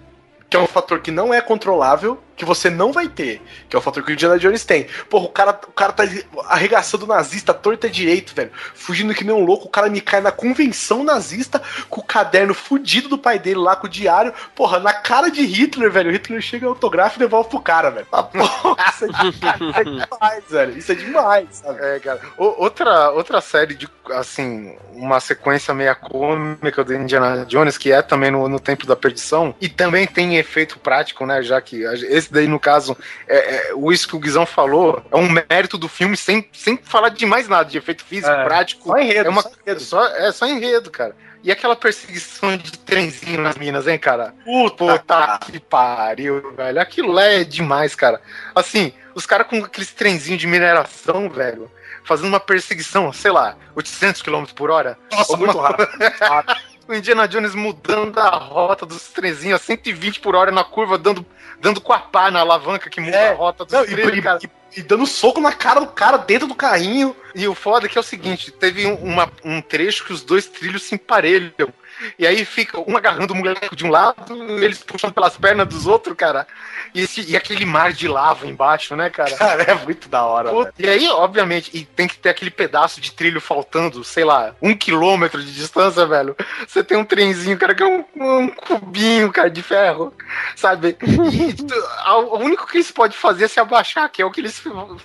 [0.50, 3.80] que é um fator que não é controlável, que você não vai ter, que é
[3.80, 4.88] o fator que o Indiana Jones tem.
[5.10, 6.04] Porra, o cara, o cara tá
[6.50, 8.52] arregaçando nazista torta direito, velho.
[8.74, 12.54] Fugindo que nem um louco, o cara me cai na convenção nazista com o caderno
[12.54, 14.34] fudido do pai dele lá com o diário.
[14.54, 16.10] Porra, na cara de Hitler, velho.
[16.10, 18.08] O Hitler chega, autografa e devolve pro cara, velho.
[18.12, 20.78] Ah, porra, isso é demais, isso é demais, velho.
[20.78, 21.80] Isso é demais, sabe?
[21.82, 22.20] É, cara.
[22.38, 28.02] O- outra, outra série de, assim, uma sequência meia cômica do Indiana Jones, que é
[28.02, 31.42] também no, no Templo da Perdição, e também tem efeito prático, né?
[31.42, 32.98] Já que esse daí, no caso,
[33.28, 33.38] é,
[33.70, 37.10] é, o isso que o Guizão falou, é um mérito do filme sem, sem falar
[37.10, 38.44] de mais nada, de efeito físico, É.
[38.44, 38.90] prático.
[38.90, 39.80] Só enredo, é, uma, só enredo.
[39.82, 41.16] só, é só enredo, cara.
[41.44, 44.34] E aquela perseguição de trenzinho nas minas, hein, cara?
[44.44, 46.82] Puta, Puta que pariu, velho.
[46.82, 48.20] Aquilo lá é demais, cara.
[48.56, 51.70] Assim, os caras com aqueles trenzinhos de mineração, velho,
[52.04, 54.98] fazendo uma perseguição, sei lá, 800 km por hora.
[55.12, 55.88] Nossa, Alguma muito rápido.
[56.88, 61.26] O Indiana Jones mudando a rota dos trenzinhos a 120 por hora na curva, dando,
[61.60, 63.32] dando com a pá na alavanca que muda É.
[63.32, 64.40] a rota dos Não, trilhos, e, cara.
[64.44, 67.16] e- e dando soco na cara do cara dentro do carrinho.
[67.34, 70.22] E o foda é que é o seguinte, teve um, uma- um trecho que os
[70.22, 71.74] dois trilhos se emparelham.
[72.20, 75.88] E aí fica um agarrando o moleque de um lado, eles puxando pelas pernas dos
[75.88, 76.46] outros, cara.
[76.96, 79.36] E, esse- e aquele mar de lava embaixo, né, cara?
[79.36, 80.50] Cara, é muito da hora.
[80.80, 84.74] E aí, obviamente, e tem que ter aquele pedaço de trilho faltando, sei lá, um
[84.76, 86.36] quilômetro de distância, velho.
[86.68, 90.14] Você tem um trenzinho, cara, que é um, um cubinho, cara, de ferro,
[90.56, 90.98] sabe?
[91.02, 91.56] E
[92.10, 94.62] o único que eles podem fazer é se abaixar, que é o que eles,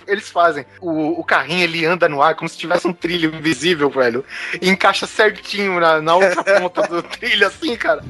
[0.07, 0.65] eles fazem.
[0.79, 4.23] O, o carrinho, ele anda no ar como se tivesse um trilho invisível, velho.
[4.61, 8.03] E encaixa certinho na, na outra ponta do trilho, assim, cara.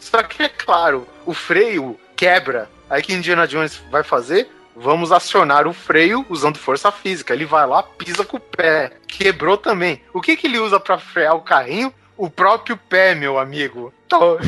[0.00, 2.68] Só que, é claro, o freio quebra.
[2.90, 4.48] Aí que Indiana Jones vai fazer?
[4.74, 7.34] Vamos acionar o freio usando força física.
[7.34, 8.92] Ele vai lá, pisa com o pé.
[9.08, 10.00] Quebrou também.
[10.12, 11.92] O que, que ele usa pra frear o carrinho?
[12.16, 13.92] O próprio pé, meu amigo.
[14.06, 14.38] Então,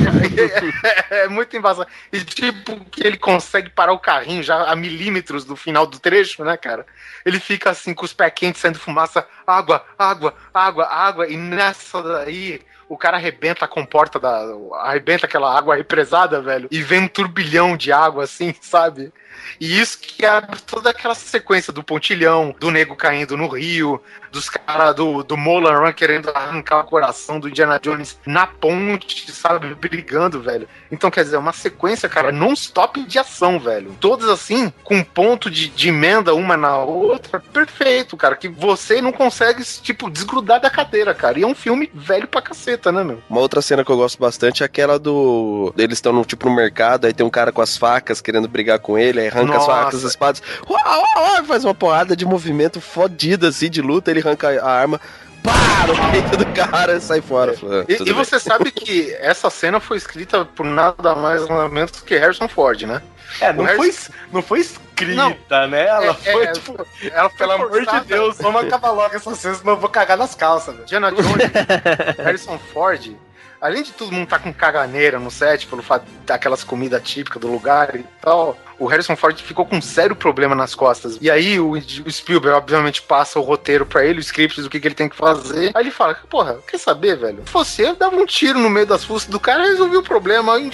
[1.11, 1.89] é, é muito embaçado.
[2.13, 6.45] E tipo, que ele consegue parar o carrinho já a milímetros do final do trecho,
[6.45, 6.87] né, cara?
[7.25, 11.29] Ele fica assim, com os pés quentes, saindo fumaça, água, água, água, água.
[11.29, 12.61] E nessa daí,
[12.91, 14.45] o cara arrebenta a comporta da.
[14.81, 19.13] arrebenta aquela água represada, velho, e vem um turbilhão de água assim, sabe?
[19.61, 24.49] E isso que abre toda aquela sequência do pontilhão, do nego caindo no rio, dos
[24.49, 29.75] caras do, do Molan Run querendo arrancar o coração do Indiana Jones na ponte, sabe?
[29.75, 30.69] Brigando, velho.
[30.91, 33.97] Então, quer dizer, uma sequência, cara, non-stop de ação, velho.
[34.01, 38.37] Todas assim, com ponto de, de emenda uma na outra, perfeito, cara.
[38.37, 41.39] Que você não consegue, tipo, desgrudar da cadeira, cara.
[41.39, 43.23] E é um filme velho pra caceta, né, meu?
[43.29, 45.73] Uma outra cena que eu gosto bastante é aquela do.
[45.77, 48.79] Eles estão no, tipo no mercado, aí tem um cara com as facas querendo brigar
[48.79, 49.67] com ele, aí arranca as Nossa.
[49.67, 50.43] facas, as espadas.
[50.69, 54.71] Uau, uau, uau, faz uma porrada de movimento fodida assim de luta, ele arranca a
[54.71, 55.01] arma.
[55.43, 57.53] Pá, no peito do cara e sai fora.
[57.53, 57.57] E,
[57.97, 61.91] "Tudo e bem." você sabe que essa cena foi escrita por nada mais nada menos
[61.93, 63.03] que Harrison Ford, né?
[63.41, 65.87] É, não O foi, Harrison- não foi escrita, né?
[65.87, 68.01] Ela É, foi, é, tipo, Ela foi pelo amor de.
[68.07, 70.83] Deus, vamos acabar logo essa cena, senão eu vou cagar nas calças, velho.
[70.85, 71.51] Indiana Jones,
[72.19, 73.13] Harrison Ford,
[73.61, 77.49] além de todo mundo tá com caganeira no set, pelo fato daquelas comidas típicas do
[77.49, 81.19] lugar e tal, o Harrison Ford ficou com um sério problema nas costas.
[81.21, 81.75] E aí o,
[82.11, 85.17] Spielberg, obviamente, passa o roteiro pra ele, o script do que, que ele tem que
[85.17, 85.71] fazer.
[85.75, 87.43] Aí ele fala, porra, quer saber, velho?
[87.45, 90.03] Se fosse eu, dava um tiro no meio das fuças do cara e resolvia o
[90.03, 90.55] problema.
[90.55, 90.71] Aí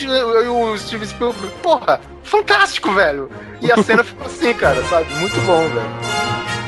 [0.48, 3.30] o Steve Spielberg, porra, fantástico, velho.
[3.60, 5.12] E a cena ficou assim, cara, sabe?
[5.14, 6.65] Muito bom, velho.